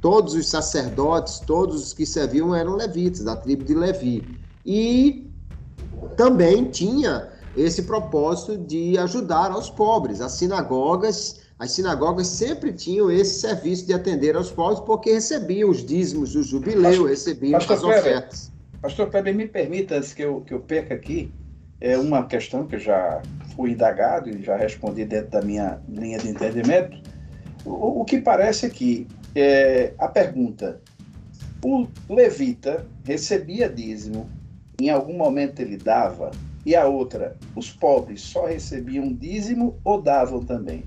[0.00, 4.38] Todos os sacerdotes, todos os que serviam eram levitas, da tribo de Levi.
[4.64, 5.28] E
[6.16, 10.20] também tinha esse propósito de ajudar aos pobres.
[10.20, 15.84] As sinagogas as sinagogas sempre tinham esse serviço de atender aos pobres, porque recebiam os
[15.84, 18.52] dízimos do jubileu, recebiam Pastor as ofertas.
[18.80, 21.32] Pastor Kleber, me permita, antes que eu, que eu perca aqui,
[21.82, 23.20] é uma questão que já
[23.56, 26.96] fui indagado e já respondi dentro da minha linha de entendimento.
[27.64, 30.80] O, o que parece aqui é a pergunta:
[31.64, 34.30] o levita recebia dízimo,
[34.80, 36.30] em algum momento ele dava,
[36.64, 40.84] e a outra, os pobres só recebiam dízimo ou davam também?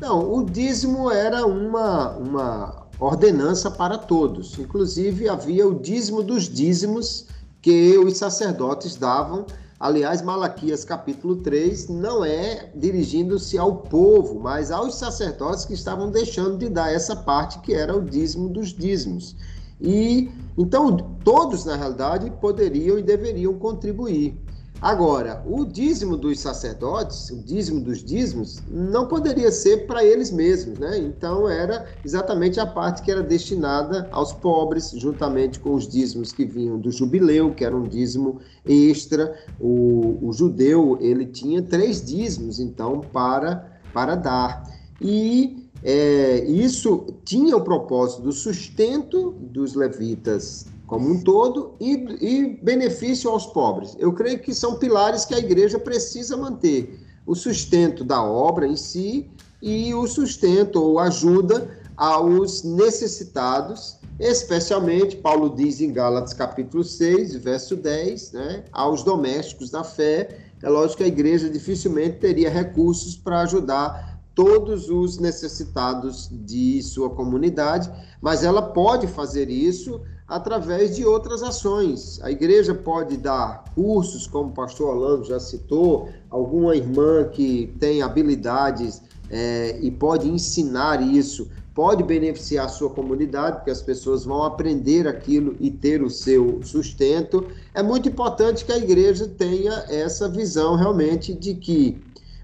[0.00, 4.58] Não, o dízimo era uma, uma ordenança para todos.
[4.58, 7.28] Inclusive, havia o dízimo dos dízimos
[7.60, 9.46] que os sacerdotes davam.
[9.78, 16.58] Aliás, Malaquias capítulo 3 não é dirigindo-se ao povo, mas aos sacerdotes que estavam deixando
[16.58, 19.36] de dar essa parte que era o dízimo dos dízimos.
[19.80, 20.94] E então
[21.24, 24.38] todos, na realidade, poderiam e deveriam contribuir.
[24.80, 30.78] Agora, o dízimo dos sacerdotes, o dízimo dos dízimos, não poderia ser para eles mesmos,
[30.78, 30.96] né?
[30.96, 36.46] Então era exatamente a parte que era destinada aos pobres, juntamente com os dízimos que
[36.46, 39.38] vinham do jubileu, que era um dízimo extra.
[39.60, 44.64] O, o judeu ele tinha três dízimos, então para para dar.
[44.98, 52.58] E é, isso tinha o propósito do sustento dos levitas como um todo e, e
[52.64, 53.96] benefício aos pobres.
[54.00, 58.74] Eu creio que são pilares que a igreja precisa manter: o sustento da obra em
[58.74, 59.30] si
[59.62, 67.76] e o sustento ou ajuda aos necessitados, especialmente, Paulo diz em Gálatas capítulo 6, verso
[67.76, 70.40] 10, né, aos domésticos da fé.
[70.60, 77.10] É lógico que a igreja dificilmente teria recursos para ajudar todos os necessitados de sua
[77.10, 80.00] comunidade, mas ela pode fazer isso
[80.30, 82.20] através de outras ações.
[82.22, 88.00] A igreja pode dar cursos, como o pastor Orlando já citou, alguma irmã que tem
[88.00, 94.44] habilidades é, e pode ensinar isso, pode beneficiar a sua comunidade, porque as pessoas vão
[94.44, 97.46] aprender aquilo e ter o seu sustento.
[97.74, 102.00] É muito importante que a igreja tenha essa visão realmente de que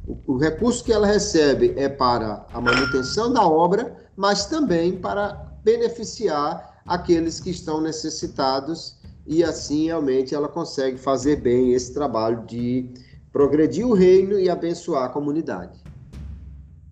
[0.07, 6.81] o recurso que ela recebe é para a manutenção da obra, mas também para beneficiar
[6.87, 8.97] aqueles que estão necessitados
[9.27, 12.89] e assim realmente ela consegue fazer bem esse trabalho de
[13.33, 15.79] progredir o reino e abençoar a comunidade.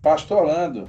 [0.01, 0.87] Pastor Orlando.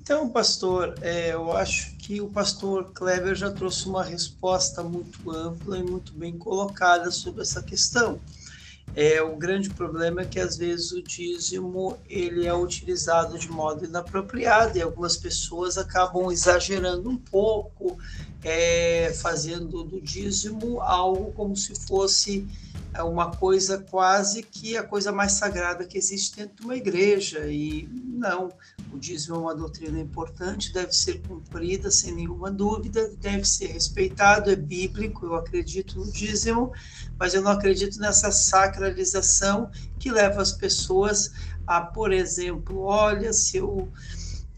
[0.00, 5.78] Então, pastor, é, eu acho que o pastor Kleber já trouxe uma resposta muito ampla
[5.78, 8.20] e muito bem colocada sobre essa questão.
[8.94, 13.84] É, o grande problema é que às vezes o dízimo ele é utilizado de modo
[13.84, 17.96] inapropriado e algumas pessoas acabam exagerando um pouco,
[18.42, 22.48] é, fazendo do dízimo algo como se fosse
[23.04, 27.46] uma coisa quase que a coisa mais sagrada que existe dentro de uma igreja.
[27.46, 28.48] E não,
[28.92, 34.50] o dízimo é uma doutrina importante, deve ser cumprida sem nenhuma dúvida, deve ser respeitado,
[34.50, 36.72] é bíblico, eu acredito no dízimo,
[37.18, 41.32] mas eu não acredito nessa sacralização que leva as pessoas
[41.66, 43.88] a, por exemplo, olha, se eu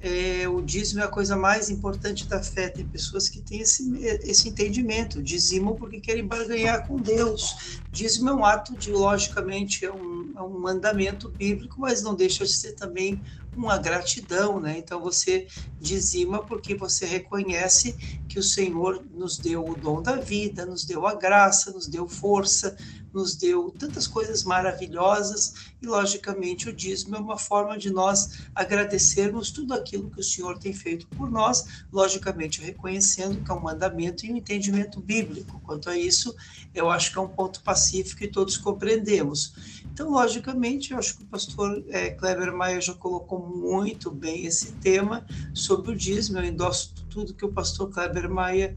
[0.02, 2.70] é, o dízimo é a coisa mais importante da fé.
[2.70, 3.84] Tem pessoas que têm esse,
[4.22, 5.22] esse entendimento.
[5.22, 7.82] Dizimam porque querem barganhar com Deus.
[7.92, 12.46] Dízimo é um ato de, logicamente, é um, é um mandamento bíblico, mas não deixa
[12.46, 13.22] de ser também
[13.54, 14.78] uma gratidão, né?
[14.78, 15.46] Então você
[15.78, 21.06] dizima porque você reconhece que o Senhor nos deu o dom da vida, nos deu
[21.06, 22.74] a graça, nos deu força
[23.12, 29.50] nos deu tantas coisas maravilhosas e, logicamente, o dízimo é uma forma de nós agradecermos
[29.50, 34.24] tudo aquilo que o Senhor tem feito por nós, logicamente reconhecendo que é um mandamento
[34.24, 35.60] e um entendimento bíblico.
[35.64, 36.34] Quanto a isso,
[36.74, 39.80] eu acho que é um ponto pacífico e todos compreendemos.
[39.92, 44.72] Então, logicamente, eu acho que o pastor é, Kleber Maia já colocou muito bem esse
[44.72, 46.38] tema sobre o dízimo.
[46.38, 48.76] Eu endosso tudo que o pastor Kleber Maia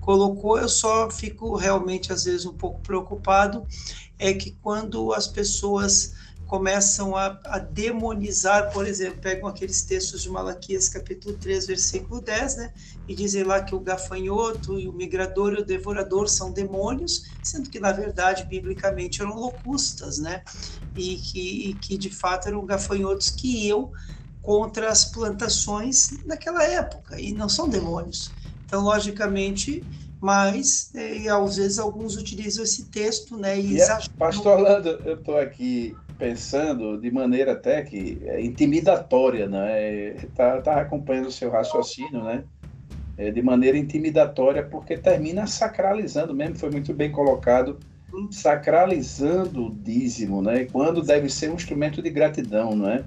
[0.00, 3.66] colocou, eu só fico realmente, às vezes, um pouco preocupado,
[4.18, 6.12] é que quando as pessoas
[6.46, 12.56] começam a, a, demonizar, por exemplo, pegam aqueles textos de Malaquias capítulo 3, versículo 10,
[12.56, 12.72] né,
[13.06, 17.70] e dizem lá que o gafanhoto e o migrador e o devorador são demônios, sendo
[17.70, 20.42] que, na verdade, biblicamente eram locustas, né,
[20.94, 23.92] e que, e que de fato eram gafanhotos que iam
[24.42, 28.34] contra as plantações naquela época, e não são demônios.
[28.70, 29.82] Então, logicamente,
[30.20, 33.58] mas é, e às vezes alguns utilizam esse texto, né?
[33.58, 39.48] E, e é, Pastor Orlando, eu estou aqui pensando de maneira até que é intimidatória,
[39.48, 40.12] né?
[40.36, 42.44] Tá, tá acompanhando o seu raciocínio, né?
[43.16, 47.76] É, de maneira intimidatória, porque termina sacralizando mesmo, foi muito bem colocado,
[48.30, 50.66] sacralizando o dízimo, né?
[50.66, 53.04] Quando deve ser um instrumento de gratidão, não é?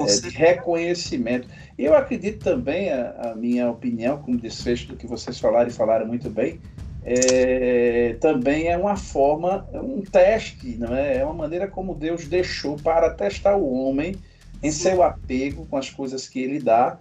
[0.00, 1.48] É, de reconhecimento.
[1.78, 6.06] Eu acredito também, a, a, minha opinião, como desfecho do que vocês falaram e falaram
[6.06, 6.60] muito bem,
[7.04, 11.18] é, também é uma forma, é um teste, não é?
[11.18, 14.14] É uma maneira como Deus deixou para testar o homem
[14.62, 14.90] em Sim.
[14.90, 16.98] seu apego com as coisas que ele dá.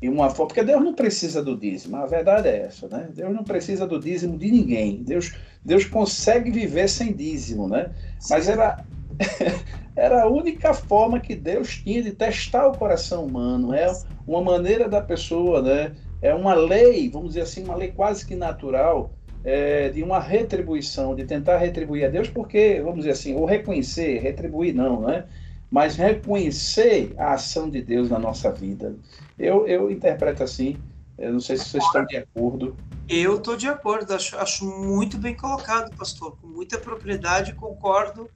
[0.00, 3.08] E uma forma, porque Deus não precisa do dízimo, a verdade é essa, né?
[3.14, 4.96] Deus não precisa do dízimo de ninguém.
[5.04, 5.32] Deus,
[5.64, 7.90] Deus consegue viver sem dízimo, né?
[8.18, 8.34] Sim.
[8.34, 8.84] Mas era
[9.94, 13.74] era a única forma que Deus tinha de testar o coração humano.
[13.74, 13.90] É
[14.26, 15.94] uma maneira da pessoa, né?
[16.20, 19.12] É uma lei, vamos dizer assim, uma lei quase que natural
[19.44, 24.18] é, de uma retribuição, de tentar retribuir a Deus, porque, vamos dizer assim, ou reconhecer,
[24.20, 25.24] retribuir não, né?
[25.70, 28.94] Mas reconhecer a ação de Deus na nossa vida.
[29.38, 30.76] Eu, eu interpreto assim,
[31.18, 32.76] eu não sei se vocês estão de acordo.
[33.08, 38.30] Eu estou de acordo, acho, acho muito bem colocado, pastor, com muita propriedade, concordo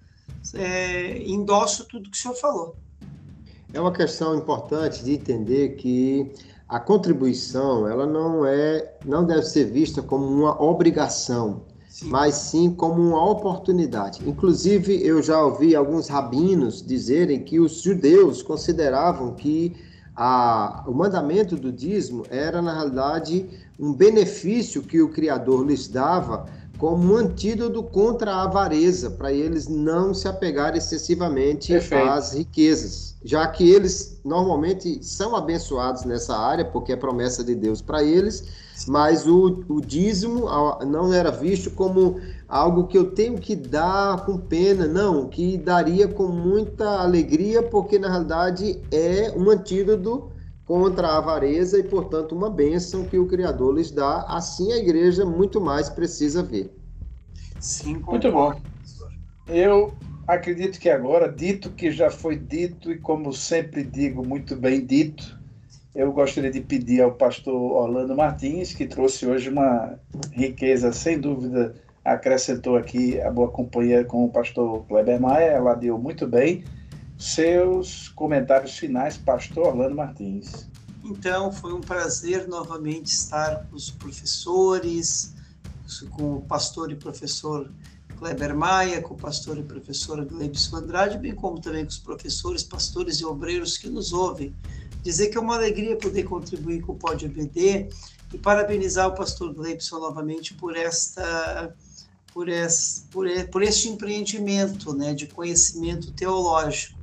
[0.54, 2.76] é, endosso tudo que o senhor falou.
[3.72, 6.32] É uma questão importante de entender que
[6.68, 12.08] a contribuição ela não é, não deve ser vista como uma obrigação, sim.
[12.08, 14.20] mas sim como uma oportunidade.
[14.28, 19.76] Inclusive, eu já ouvi alguns rabinos dizerem que os judeus consideravam que
[20.16, 23.46] a, o mandamento do dízimo era, na realidade,
[23.78, 26.46] um benefício que o Criador lhes dava
[26.78, 32.08] como um antídoto contra a avareza, para eles não se apegarem excessivamente Perfeito.
[32.08, 37.80] às riquezas, já que eles normalmente são abençoados nessa área, porque é promessa de Deus
[37.80, 38.44] para eles,
[38.86, 40.46] mas o, o dízimo
[40.86, 46.06] não era visto como algo que eu tenho que dar com pena, não, que daria
[46.06, 50.36] com muita alegria, porque na realidade é um antídoto
[50.66, 54.26] contra a avareza e, portanto, uma bênção que o Criador lhes dá.
[54.28, 56.70] Assim a igreja muito mais precisa ver.
[57.60, 58.52] Sim, muito bom.
[59.46, 59.94] Eu
[60.26, 65.38] acredito que agora, dito que já foi dito e como sempre digo, muito bem dito,
[65.94, 69.98] eu gostaria de pedir ao pastor Orlando Martins, que trouxe hoje uma
[70.32, 75.96] riqueza, sem dúvida, acrescentou aqui a boa companhia com o pastor Kleber Maia, ela deu
[75.96, 76.64] muito bem,
[77.18, 80.68] seus comentários finais, pastor Orlando Martins.
[81.04, 85.34] Então, foi um prazer novamente estar com os professores,
[86.10, 87.70] com o pastor e professor
[88.18, 92.62] Kleber Maia, com o pastor e professora Gleibson Andrade, bem como também com os professores,
[92.62, 94.54] pastores e obreiros que nos ouvem.
[95.02, 97.88] Dizer que é uma alegria poder contribuir com o Pod EBD
[98.34, 101.72] e parabenizar o pastor Gleibson novamente por esta
[102.32, 106.95] por, esse, por, por este empreendimento né, de conhecimento teológico.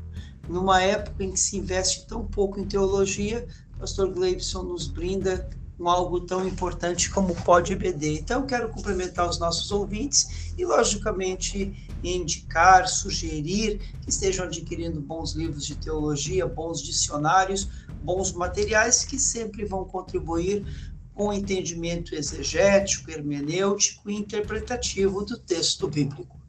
[0.48, 3.48] Numa época em que se investe tão pouco em teologia,
[3.80, 8.20] pastor Gleibson nos brinda com algo tão importante como o Pod EBD.
[8.20, 15.66] Então, quero cumprimentar os nossos ouvintes e, logicamente, indicar, sugerir que estejam adquirindo bons livros
[15.66, 17.68] de teologia, bons dicionários,
[18.04, 20.66] bons materiais que sempre vão contribuir
[21.14, 26.43] com o entendimento exegético, hermenêutico e interpretativo do texto bíblico.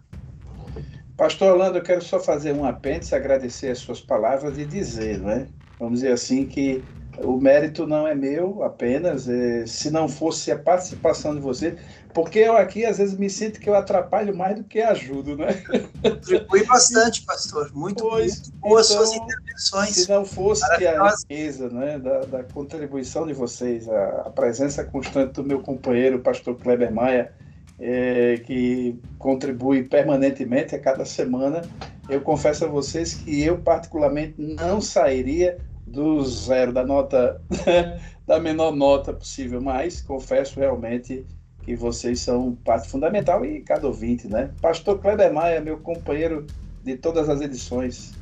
[1.16, 5.46] Pastor Orlando, eu quero só fazer um apêndice, agradecer as suas palavras e dizer, né?
[5.78, 6.82] Vamos dizer assim que
[7.18, 11.76] o mérito não é meu apenas, é, se não fosse a participação de você,
[12.12, 15.62] porque eu aqui às vezes me sinto que eu atrapalho mais do que ajudo, né?
[16.02, 19.90] Contribui bastante, pastor, muito, pois, muito boas então, suas intervenções.
[19.90, 25.34] Se não fosse a riqueza né, da, da, contribuição de vocês, a, a, presença constante
[25.34, 27.32] do meu companheiro, pastor Kleber Maia,
[27.78, 31.62] é, que contribui permanentemente a cada semana.
[32.08, 37.40] Eu confesso a vocês que eu, particularmente, não sairia do zero, da nota,
[38.26, 41.24] da menor nota possível, mas confesso realmente
[41.62, 44.50] que vocês são parte fundamental e cada ouvinte, né?
[44.60, 46.46] Pastor Kleber Maia, meu companheiro
[46.82, 48.12] de todas as edições.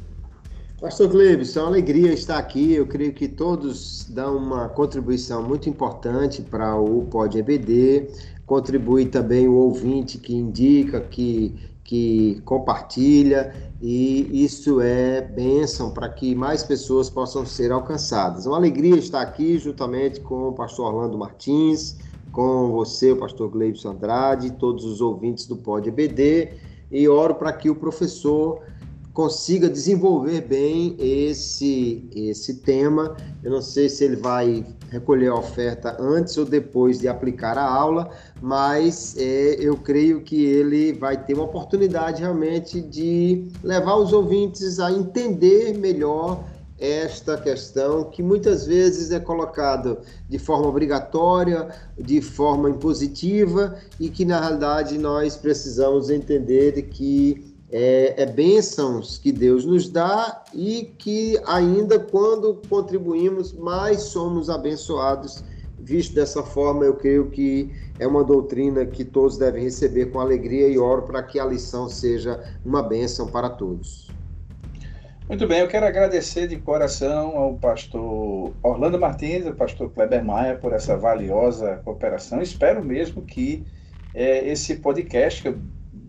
[0.81, 2.73] Pastor Glebson, é uma alegria estar aqui.
[2.75, 8.09] Eu creio que todos dão uma contribuição muito importante para o Pod EBD.
[8.47, 11.55] Contribui também o ouvinte que indica, que,
[11.85, 18.47] que compartilha, e isso é bênção para que mais pessoas possam ser alcançadas.
[18.47, 21.97] É uma alegria estar aqui juntamente com o pastor Orlando Martins,
[22.31, 26.55] com você, o pastor Gleibson Andrade, todos os ouvintes do Pod EBD,
[26.91, 28.61] e oro para que o professor
[29.13, 33.17] consiga desenvolver bem esse, esse tema.
[33.43, 37.65] Eu não sei se ele vai recolher a oferta antes ou depois de aplicar a
[37.65, 38.11] aula,
[38.41, 44.81] mas é, eu creio que ele vai ter uma oportunidade realmente de levar os ouvintes
[44.81, 46.45] a entender melhor
[46.79, 54.25] esta questão que muitas vezes é colocada de forma obrigatória, de forma impositiva e que
[54.25, 61.41] na realidade nós precisamos entender que é, é bênçãos que Deus nos dá e que
[61.47, 65.43] ainda quando contribuímos mais somos abençoados.
[65.79, 70.69] Visto dessa forma, eu creio que é uma doutrina que todos devem receber com alegria
[70.69, 74.09] e oro para que a lição seja uma bênção para todos.
[75.29, 80.57] Muito bem, eu quero agradecer de coração ao pastor Orlando Martins, ao pastor Kleber Maia,
[80.57, 82.43] por essa valiosa cooperação.
[82.43, 83.65] Espero mesmo que
[84.15, 85.59] é, esse podcast, que eu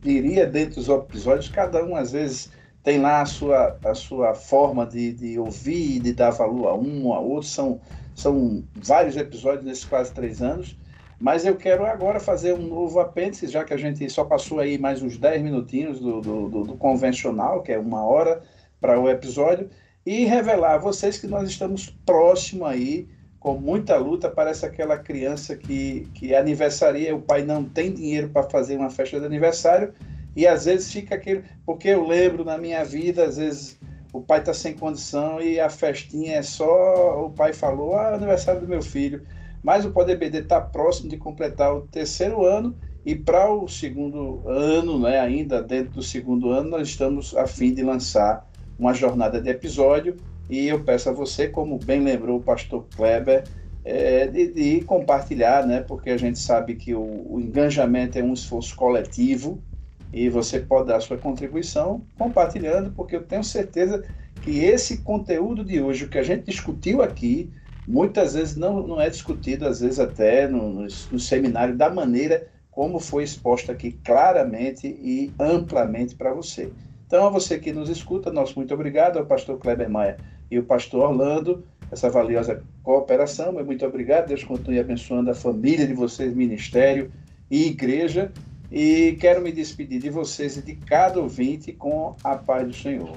[0.03, 2.51] diria dentro dos episódios, cada um às vezes
[2.83, 7.13] tem lá a sua, a sua forma de, de ouvir, de dar valor a um,
[7.13, 7.47] a outro.
[7.47, 7.79] São,
[8.13, 10.77] são vários episódios nesses quase três anos.
[11.19, 14.77] Mas eu quero agora fazer um novo apêndice, já que a gente só passou aí
[14.77, 18.41] mais uns 10 minutinhos do, do, do, do convencional, que é uma hora
[18.81, 19.69] para o episódio,
[20.05, 23.07] e revelar a vocês que nós estamos próximo aí,
[23.43, 28.49] com muita luta, parece aquela criança que, que aniversaria, o pai não tem dinheiro para
[28.49, 29.93] fazer uma festa de aniversário,
[30.33, 31.43] e às vezes fica aquele.
[31.65, 33.77] Porque eu lembro na minha vida, às vezes
[34.13, 37.25] o pai está sem condição e a festinha é só.
[37.25, 39.21] O pai falou, ah, aniversário do meu filho.
[39.61, 42.73] Mas o Poder BD está próximo de completar o terceiro ano
[43.05, 47.73] e para o segundo ano, né, ainda dentro do segundo ano, nós estamos a fim
[47.73, 48.49] de lançar
[48.79, 50.15] uma jornada de episódio
[50.49, 53.49] e eu peço a você, como bem lembrou o pastor Kleber,
[53.83, 58.33] é, de, de, compartilhar, né, porque a gente sabe que o, o engajamento é um
[58.33, 59.63] esforço coletivo
[60.11, 64.03] e você pode dar sua contribuição compartilhando, porque eu tenho certeza
[64.39, 67.51] que esse conteúdo de hoje, o que a gente discutiu aqui,
[67.85, 72.47] muitas vezes não, não é discutido, às vezes até no, no, no seminário, da maneira
[72.69, 76.75] como foi exposto aqui claramente e amplamente para você.
[77.13, 80.17] Então, a você que nos escuta, nosso muito obrigado ao pastor Kleber Maia
[80.49, 83.53] e o pastor Orlando, essa valiosa cooperação.
[83.53, 84.29] Muito obrigado.
[84.29, 87.11] Deus continue abençoando a família de vocês, ministério
[87.51, 88.31] e igreja.
[88.71, 93.15] E quero me despedir de vocês e de cada ouvinte com a paz do Senhor.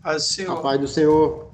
[0.00, 0.58] Paz do Senhor.
[0.58, 1.53] A paz do Senhor.